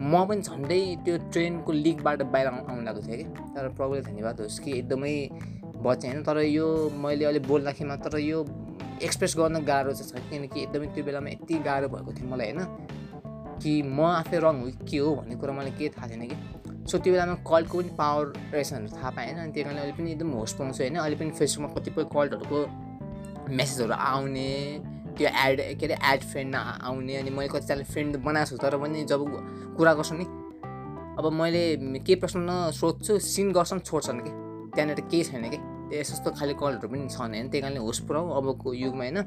म 0.01 0.25
पनि 0.29 0.41
झन्डै 0.43 0.81
त्यो 1.05 1.17
ट्रेनको 1.33 1.73
लिकबाट 1.73 2.23
बाहिर 2.33 2.47
आउनु 2.49 2.83
लागेको 2.83 3.07
थिएँ 3.07 3.19
कि। 3.19 3.25
तर 3.55 3.69
प्रभुले 3.79 4.01
धन्यवाद 4.03 4.41
होस् 4.41 4.59
कि 4.61 4.71
एकदमै 4.79 5.15
बचेँ 5.85 6.11
होइन। 6.11 6.23
तर 6.23 6.39
यो 6.43 6.67
मैले 7.03 7.25
अहिले 7.25 7.41
बोल्दाखेरि 7.47 7.97
तर 8.05 8.19
यो 8.19 8.39
एक्सप्रेस 9.03 9.35
गर्न 9.39 9.65
गाह्रो 9.65 9.93
चाहिँ 9.93 10.11
छ 10.11 10.31
किनकि 10.31 10.61
एकदमै 10.63 10.87
त्यो 10.95 11.05
बेलामा 11.05 11.31
यति 11.31 11.55
गाह्रो 11.69 11.89
भएको 11.89 12.13
थियो 12.13 12.29
मलाई 12.31 12.53
होइन 12.53 12.61
कि 13.63 13.73
म 13.83 14.01
आफै 14.03 14.39
रङ 14.39 14.61
हो 14.63 14.71
के 14.91 14.99
हो 14.99 15.15
भन्ने 15.17 15.35
कुरा 15.37 15.53
मलाई 15.53 15.73
केही 15.79 15.89
थाहा 15.97 16.07
थिएन 16.11 16.23
कि। 16.31 16.37
सो 16.91 16.99
त्यो 16.99 17.13
बेलामा 17.13 17.35
कलको 17.47 17.79
पनि 17.79 17.91
पावर 17.99 18.25
रहेछ 18.55 18.73
भनेर 18.75 18.91
थाहा 18.97 19.11
पाएन। 19.11 19.37
अनि 19.39 19.53
त्यही 19.53 19.65
कारणले 19.65 19.81
अहिले 19.81 19.97
पनि 19.99 20.11
एकदम 20.13 20.31
होस 20.39 20.53
पाउँछु 20.59 20.83
होइन। 20.83 20.97
अहिले 20.99 21.17
पनि 21.17 21.31
फेसबुकमा 21.31 21.69
कतिपय 21.75 22.05
कलहरूको 22.15 22.59
मेसेजहरू 23.55 23.95
आउने 24.11 24.51
त्यो 25.17 25.29
एड 25.29 25.61
के 25.81 25.87
अरे 25.87 25.97
एड 26.13 26.21
फ्रेन्डमा 26.23 26.61
आउने 26.83 27.17
अनि 27.17 27.31
मैले 27.31 27.49
कतिजना 27.49 27.85
फ्रेन्ड 27.93 28.17
बनाएको 28.25 28.51
छु 28.51 28.57
तर 28.57 28.77
पनि 28.79 29.05
जब 29.05 29.21
कुरा 29.77 29.93
गर्छु 29.95 30.15
नि 30.15 30.25
अब 31.19 31.25
मैले 31.33 31.63
केही 32.01 32.15
प्रश्न 32.21 32.49
सोध्छु 32.73 33.19
सिन 33.19 33.53
गर्छन् 33.53 33.81
छोड्छन् 33.81 34.21
कि? 34.25 34.31
त्यहाँनिर 34.75 35.01
केही 35.11 35.25
छैन 35.25 35.45
कि? 35.53 35.59
यस्तो 35.93 36.31
खालि 36.33 36.55
कलहरू 36.57 36.89
पनि 36.89 37.09
छन् 37.13 37.37
होइन 37.37 37.49
त्यही 37.53 37.61
कारणले 37.61 37.81
होस 37.85 37.99
पुऱ्याउ 38.09 38.25
अबको 38.41 38.73
युगमा 38.73 39.05
होइन। 39.05 39.19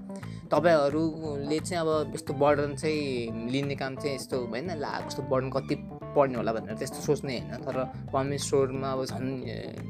तपाईँहरूले 0.49 1.59
चाहिँ 1.61 1.81
अब 1.81 2.13
यस्तो 2.15 2.33
बर्डन 2.33 2.73
चाहिँ 2.81 3.49
लिने 3.53 3.75
काम 3.77 3.95
चाहिँ 4.01 4.15
यस्तो 4.15 4.37
होइन 4.49 4.73
ला 4.81 4.91
कस्तो 5.05 5.21
बर्डन 5.29 5.49
कति 5.53 5.75
पढ्ने 6.17 6.35
होला 6.37 6.51
भनेर 6.57 6.75
त्यस्तो 6.81 6.99
सोच्ने 7.05 7.37
होइन 7.37 7.61
तर 7.61 7.77
परमेश्वरमा 8.09 8.89
अब 8.91 9.05
झन् 9.05 9.29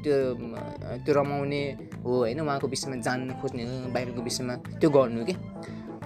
त्यो 0.04 0.16
त्यो 1.04 1.12
रमाउने 1.16 1.62
हो 2.04 2.12
होइन 2.12 2.40
उहाँको 2.44 2.66
विषयमा 2.68 2.96
जान्नु 3.00 3.32
खोज्ने 3.40 3.62
हो 3.64 3.88
बाइबलको 3.96 4.22
विषयमा 4.22 4.54
त्यो 4.76 4.90
गर्नु 4.90 5.24
कि? 5.24 5.34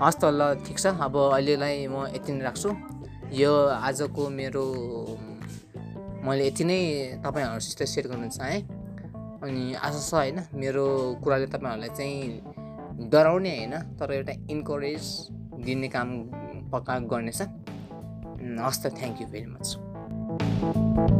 हस् 0.02 0.16
त 0.16 0.24
ल 0.32 0.40
ठिक 0.64 0.78
छ। 0.78 0.86
अब 0.96 1.14
अहिलेलाई 1.16 1.86
म 1.86 2.08
यति 2.16 2.32
नै 2.32 2.40
राख्छु। 2.40 2.70
यो 3.36 3.52
आजको 3.68 4.22
मेरो 4.32 4.64
मैले 6.24 6.46
यति 6.46 6.64
नै 6.64 6.80
तपाईँहरूसित 7.24 7.80
सेयर 7.84 8.06
गर्न 8.08 8.28
चाहेँ। 8.28 8.60
अनि 9.44 9.64
आशा 9.76 10.00
छ 10.00 10.12
होइन 10.14 10.38
मेरो 10.56 10.86
कुराले 11.20 11.46
तपाईँहरूलाई 11.52 11.92
चाहिँ 11.96 13.08
डराउने 13.12 13.52
होइन 13.56 13.74
तर 14.00 14.12
एउटा 14.12 14.34
इन्करेज 14.50 15.04
दिने 15.64 15.88
काम 15.92 16.08
पक्का 16.72 16.98
गर्नेछ। 17.12 17.40
हस् 18.64 18.82
त 18.82 18.84
थ्याङ्क 18.96 19.16
यू 19.20 19.26
भेरी 19.28 19.48
मच. 19.52 21.19